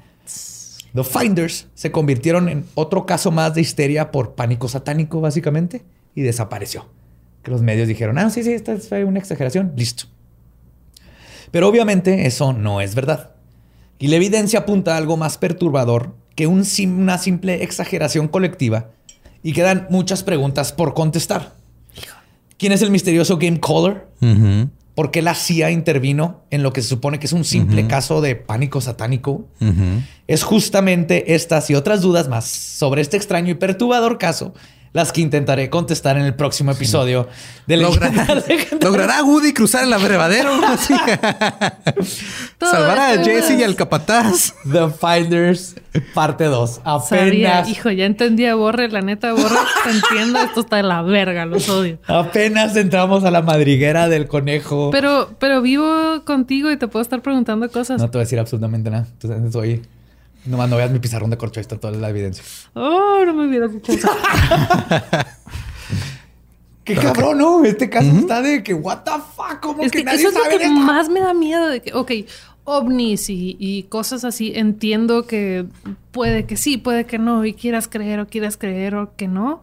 [0.94, 6.20] The Finders se convirtieron en otro caso más de histeria por pánico satánico, básicamente, y
[6.20, 6.86] desapareció
[7.42, 10.04] que los medios dijeron, ah, sí, sí, esta fue una exageración, listo.
[11.50, 13.32] Pero obviamente eso no es verdad.
[13.98, 18.90] Y la evidencia apunta a algo más perturbador que un una simple exageración colectiva
[19.42, 21.54] y quedan muchas preguntas por contestar.
[22.58, 24.06] ¿Quién es el misterioso Game Caller?
[24.94, 28.20] ¿Por qué la CIA intervino en lo que se supone que es un simple caso
[28.20, 29.46] de pánico satánico?
[30.26, 34.54] Es justamente estas y otras dudas más sobre este extraño y perturbador caso
[34.92, 37.28] las que intentaré contestar en el próximo episodio
[37.66, 40.50] de ¿Logrará Woody cruzar el abrevadero?
[42.60, 44.54] ¿Salvará a Jesse y al capataz?
[44.70, 45.76] The Finders,
[46.14, 46.82] parte 2.
[46.84, 47.68] Apenas...
[47.68, 48.88] Hijo, ya entendí a Borre.
[48.88, 50.40] La neta, Borre, te entiendo.
[50.40, 51.46] Esto está de la verga.
[51.46, 51.98] Los odio.
[52.06, 54.90] Apenas entramos a la madriguera del conejo.
[54.90, 58.00] Pero, pero vivo contigo y te puedo estar preguntando cosas.
[58.00, 59.06] No te voy a decir absolutamente nada.
[59.10, 59.82] Entonces, estoy
[60.44, 62.42] Nomás no veas mi pizarrón de corcho, ahí está toda la evidencia.
[62.74, 63.92] Oh, no me hubiera dicho
[66.84, 67.64] Qué cabrón, ¿no?
[67.64, 70.34] Este caso está de que, what the fuck, ¿cómo es que, que nadie eso es
[70.34, 70.76] sabe lo que esto?
[70.76, 72.10] más me da miedo de que, ok,
[72.64, 75.66] ovnis y, y cosas así, entiendo que
[76.10, 79.62] puede que sí, puede que no, y quieras creer o quieras creer o que no.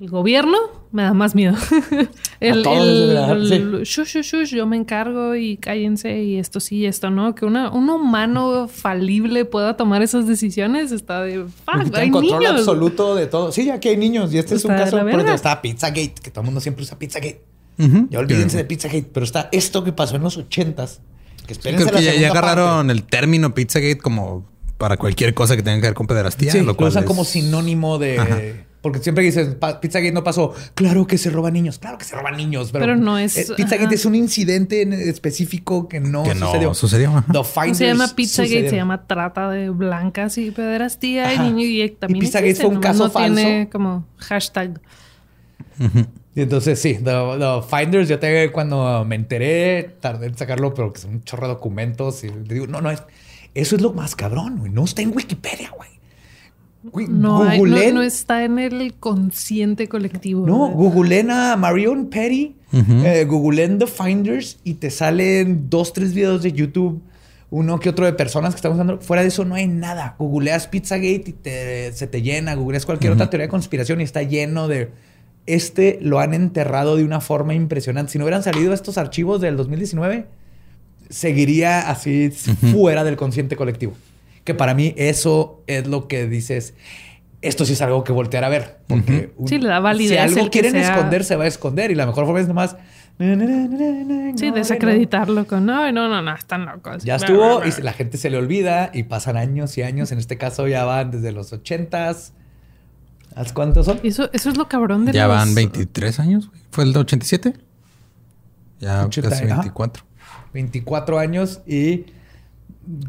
[0.00, 0.56] El gobierno
[0.90, 1.54] me da más miedo.
[2.40, 3.30] el, todos, el- ¿verdad?
[3.52, 7.34] el shush, shush, shush, yo me encargo y cállense y esto sí y esto no.
[7.36, 12.58] Que una, un humano falible pueda tomar esas decisiones está de fuck, hay control niños.
[12.60, 13.52] absoluto de todo.
[13.52, 14.34] Sí, aquí hay niños.
[14.34, 14.98] Y este es un caso.
[14.98, 17.42] Por ejemplo, está Pizzagate, que todo el mundo siempre usa Pizzagate.
[17.78, 18.08] Ujú.
[18.10, 19.08] Ya olvídense de Pizzagate.
[19.12, 21.00] Pero está esto que pasó en los ochentas.
[21.46, 22.92] Que Sí, creo la que ya, ya agarraron parte.
[22.92, 24.44] el término Pizzagate como
[24.78, 26.50] para cualquier cosa que tenga que ver con pederastía.
[26.50, 28.18] Sí, lo lo cual usan es- como sinónimo de.
[28.18, 28.40] Ajá.
[28.82, 30.52] Porque siempre dicen "Pa- Pizzagate no pasó.
[30.74, 31.78] Claro que se roban niños.
[31.78, 32.70] Claro que se roban niños.
[32.72, 33.94] Pero, Pero no es- eh, Pizzagate ajá.
[33.94, 36.74] es un incidente en específico que no que no sucedió.
[36.74, 37.08] sucedió.
[37.10, 37.24] ajá.
[37.28, 38.70] The No Finders se llama Pizzagate, sucedieron.
[38.70, 41.46] se llama trata de blancas y pederastía Ajá.
[41.46, 43.70] y niños y también Y Pizzagate fue un caso no tiene falso.
[43.70, 44.80] como hashtag.
[46.34, 50.92] Y entonces sí, The, The Finders, yo te cuando me enteré, tardé en sacarlo, pero
[50.92, 52.24] que son un chorro de documentos.
[52.24, 53.02] Y digo, no, no, es,
[53.54, 54.72] eso es lo más cabrón, güey.
[54.72, 55.90] No está en Wikipedia, güey.
[57.08, 57.60] No, hay-
[57.92, 60.46] no, está en el consciente colectivo.
[60.46, 60.76] No, ¿verdad?
[60.76, 62.92] googleen a Marion Petty, Ujú.
[63.04, 67.00] eh, googleen The Finders y te salen dos, tres videos de YouTube,
[67.50, 68.98] uno que otro de personas que están usando.
[69.00, 70.16] Fuera de eso no hay nada.
[70.18, 72.54] Googleas Pizzagate y te, se te llena.
[72.54, 74.90] Googleas cualquier otra teoría de conspiración y está lleno de...
[75.46, 78.12] Este lo han enterrado de una forma impresionante.
[78.12, 80.26] Si no hubieran salido estos archivos del 2019,
[81.10, 83.92] seguiría así fuera del consciente colectivo.
[84.44, 86.74] Que para mí eso es lo que dices.
[87.42, 88.78] Esto sí es algo que voltear a ver.
[88.86, 91.90] Porque un- Sí, le da validez Si algo quieren sea- esconder, se va a esconder.
[91.90, 92.76] Y la mejor forma es nomás.
[94.36, 97.04] Sí, desacreditarlo con no, no, no, no, están locos.
[97.04, 100.12] Ya estuvo y la gente se le olvida y pasan años y años.
[100.12, 102.32] En este caso ya van desde los ochentas.
[103.34, 104.00] ¿Haz cuántos son?
[104.02, 106.48] Eso, eso es lo cabrón de Ya los- van 23 años.
[106.48, 106.60] güey.
[106.70, 107.54] ¿Fue el de 87?
[108.80, 109.54] Ya 80, casi ajá.
[109.56, 110.04] 24.
[110.52, 112.06] 24 años y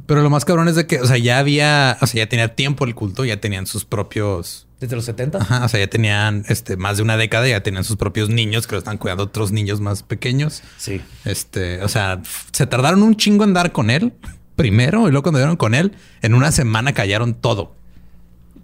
[0.06, 2.56] Pero lo más cabrón es de que, o sea, ya había, o sea, ya tenía
[2.56, 5.40] tiempo el culto, ya tenían sus propios, desde los 70.
[5.40, 8.68] ajá, o sea, ya tenían este más de una década, ya tenían sus propios niños
[8.68, 10.62] que lo están cuidando otros niños más pequeños.
[10.78, 11.02] Sí.
[11.26, 12.22] Este, o sea,
[12.52, 14.14] se tardaron un chingo en dar con él
[14.56, 17.76] primero y luego cuando dieron con él, en una semana callaron todo.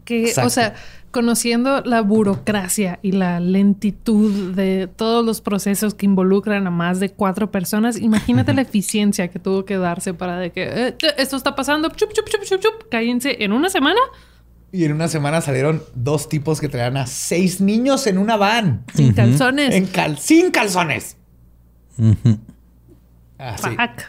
[0.05, 0.47] Que, Exacto.
[0.47, 0.75] o sea,
[1.11, 7.09] conociendo la burocracia y la lentitud de todos los procesos que involucran a más de
[7.09, 11.35] cuatro personas, imagínate la eficiencia que tuvo que darse para de que eh, eh, esto
[11.35, 13.99] está pasando, chup, chup, chup, chup, chup, cállense en una semana
[14.71, 18.83] Y en una semana salieron dos tipos que traían a seis niños en una van.
[18.93, 19.73] sin calzones.
[19.73, 21.17] En cal sin calzones.
[23.37, 23.69] Así.
[23.69, 24.03] Fuck.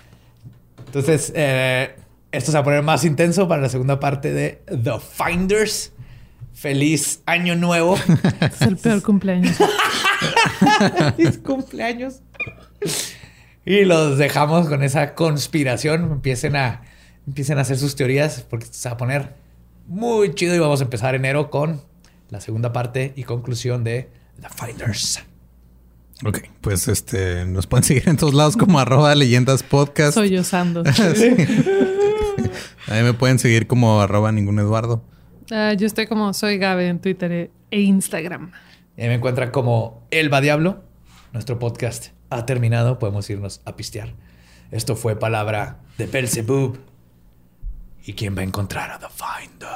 [0.87, 1.95] Entonces, eh,
[2.33, 5.93] esto se va a poner más intenso para la segunda parte de The Finders.
[6.61, 7.97] Feliz año nuevo.
[8.43, 9.57] Es el peor cumpleaños.
[11.17, 12.21] Feliz cumpleaños.
[13.65, 16.13] Y los dejamos con esa conspiración.
[16.13, 16.83] Empiecen a,
[17.27, 19.37] empiecen a hacer sus teorías porque se va a poner
[19.87, 20.55] muy chido.
[20.55, 21.81] Y vamos a empezar enero con
[22.29, 24.11] la segunda parte y conclusión de
[24.43, 25.23] The Finders.
[26.27, 30.13] Ok, pues este, nos pueden seguir en todos lados como arroba leyendas podcast.
[30.13, 30.83] Soy osando.
[32.87, 35.03] A mí me pueden seguir como arroba ningún Eduardo.
[35.51, 38.53] Ah, yo estoy como soy Gabe en Twitter e Instagram.
[38.97, 40.83] Y ahí me encuentran como Elba Diablo.
[41.33, 42.99] Nuestro podcast ha terminado.
[42.99, 44.15] Podemos irnos a pistear.
[44.71, 46.79] Esto fue palabra de Belzebub.
[48.05, 49.71] ¿Y quién va a encontrar a The Finders?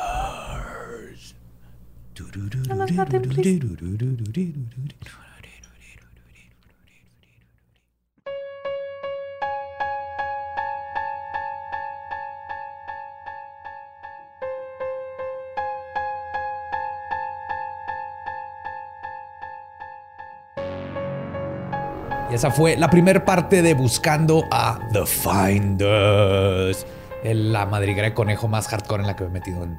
[22.35, 26.87] Esa fue la primera parte de Buscando a The Finders.
[27.23, 29.79] El- La madriguera de conejo más hardcore en la que me he metido en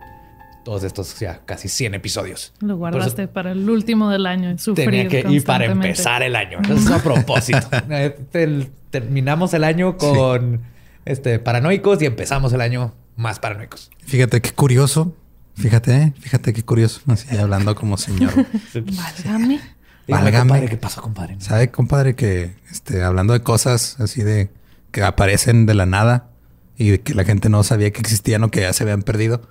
[0.64, 2.54] todos estos ya casi 100 episodios.
[2.60, 4.58] Lo eso guardaste para el último del año.
[4.58, 6.60] Sufrir Tenía que ir para empezar el año.
[6.64, 7.68] Eso es a propósito.
[7.92, 10.62] Eh, Terminamos el año con
[11.04, 13.92] este, paranoicos y empezamos el año más paranoicos.
[14.06, 15.14] Fíjate qué curioso.
[15.56, 16.14] Fíjate, ¿eh?
[16.20, 17.02] fíjate qué curioso.
[17.08, 18.32] Así hablando como señor.
[18.74, 19.60] Válgame.
[20.14, 20.38] Válgame.
[20.50, 21.36] compadre, ¿qué pasó, compadre?
[21.40, 24.50] ¿Sabe, compadre, que este, hablando de cosas así de
[24.92, 26.30] que aparecen de la nada
[26.78, 29.42] y que la gente no sabía que existían o que ya se habían perdido?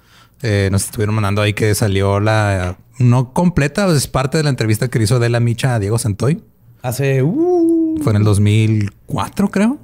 [0.42, 4.88] eh, nos estuvieron mandando ahí que salió la no completa, es parte de la entrevista
[4.88, 6.42] que hizo de la Micha a Diego Santoy.
[6.82, 7.22] Hace...
[7.22, 9.78] uh, Fue en el 2004, creo.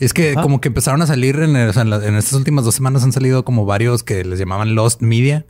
[0.00, 0.42] Es que Ajá.
[0.42, 2.74] como que empezaron a salir en, el- o sea, en, la- en estas últimas dos
[2.74, 5.44] semanas han salido como varios que les llamaban Lost Media.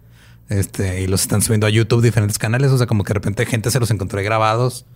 [0.48, 2.70] Este, y los están subiendo a YouTube, diferentes canales.
[2.72, 4.86] O sea, como que de repente gente se los encontró grabados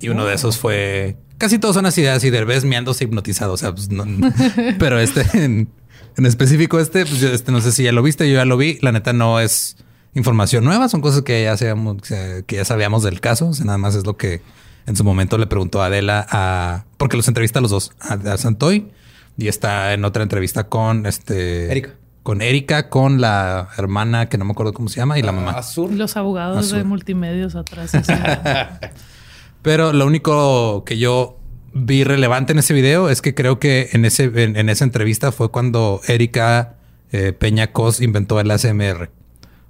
[0.00, 1.16] Y uno de esos fue...
[1.38, 3.52] Casi todos son así, así de vez meándose hipnotizado.
[3.52, 4.04] O sea, pues no,
[4.78, 5.68] pero este en,
[6.16, 8.78] específico, este, pues este no sé si ya lo viste, yo ya lo vi.
[8.82, 9.76] La neta no es
[10.14, 13.48] información nueva, son cosas que ya sabíamos, que ya sabíamos del caso.
[13.48, 14.42] O sea, nada más es lo que
[14.88, 18.38] en su momento le preguntó a Adela a porque los entrevista a los dos, a,
[18.38, 18.88] Santoy
[19.36, 21.94] y está en otra entrevista con este Erika.
[22.28, 25.52] Con Erika, con la hermana que no me acuerdo cómo se llama y la mamá.
[25.52, 25.96] Azul.
[25.96, 27.92] Los abogados de multimedios atrás.
[29.62, 31.38] Pero lo único que yo
[31.72, 35.50] vi relevante en ese video es que creo que en, ese, en, esa entrevista fue
[35.50, 36.74] cuando Erika
[37.12, 39.10] eh, Peña Cos inventó el ASMR.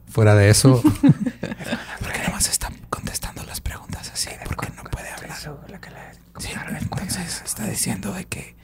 [0.09, 0.83] Fuera de eso,
[2.01, 4.31] ¿por qué nada más está contestando las preguntas así?
[4.45, 5.37] ¿Por qué no puede hablar?
[6.39, 6.49] Sí,
[6.81, 8.58] entonces está diciendo de que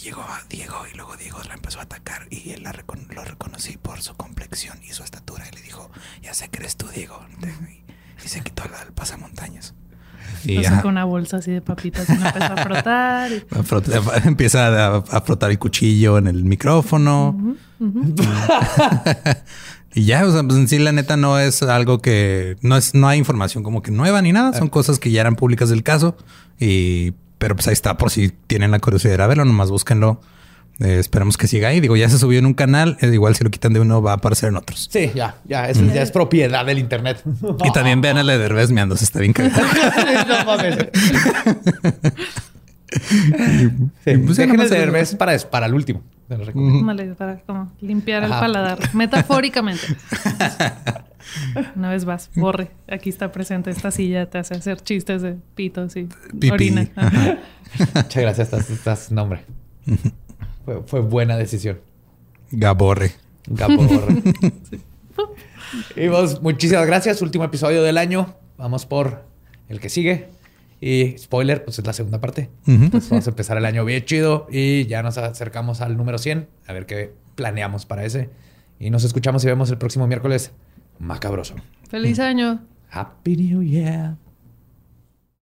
[0.00, 4.00] llegó a Diego y luego Diego la empezó a atacar y él lo reconocí por
[4.00, 5.90] su complexión y su estatura y le dijo,
[6.22, 7.20] ya sé que eres tú, Diego.
[8.22, 9.74] Y, se quitó el pasamontañas.
[10.44, 13.32] Y con una bolsa así de papitas y empieza a frotar.
[14.24, 17.56] empieza a, frotar el cuchillo en el micrófono.
[19.94, 22.94] y ya, o sea, pues en sí la neta no es algo que no es,
[22.94, 24.56] no hay información como que nueva ni nada.
[24.56, 26.16] Son cosas que ya eran públicas del caso.
[26.58, 30.20] Y, pero pues ahí está por si tienen la curiosidad de verlo, nomás búsquenlo.
[30.78, 31.80] Eh, esperamos que siga ahí.
[31.80, 32.98] Digo, ya se subió en un canal.
[33.00, 34.88] Es igual si lo quitan de uno, va a aparecer en otros.
[34.90, 35.70] Sí, ya, ya.
[35.70, 37.22] Es, ya es propiedad del internet.
[37.64, 39.04] Y también vean a la de Derbez meándose.
[39.04, 39.62] Está bien cagado.
[40.28, 40.76] no mames.
[44.04, 46.02] sí, pues el de Derbez para, para el último.
[46.28, 48.78] Vale, para como limpiar el paladar.
[48.94, 49.86] Metafóricamente.
[51.76, 52.70] Una vez más, borre.
[52.88, 54.28] Aquí está presente esta silla.
[54.28, 56.08] Te hace hacer chistes de pitos y
[56.50, 56.88] orina.
[57.94, 58.38] Muchas gracias.
[58.38, 59.44] Estás, estás nombre.
[60.86, 61.80] Fue, buena decisión.
[62.50, 63.12] Gaborre.
[63.46, 64.22] Gaborre.
[65.94, 67.22] Y vos, muchísimas gracias.
[67.22, 68.34] Último episodio del año.
[68.56, 69.24] Vamos por
[69.68, 70.28] el que sigue.
[70.80, 72.48] Y spoiler, pues es la segunda parte.
[72.64, 76.48] Pues vamos a empezar el año bien chido y ya nos acercamos al número 100.
[76.66, 78.30] A ver qué planeamos para ese.
[78.78, 80.52] Y nos escuchamos y vemos el próximo miércoles
[81.00, 81.54] macabroso.
[81.88, 82.60] Feliz año.
[82.90, 84.16] Happy New Year.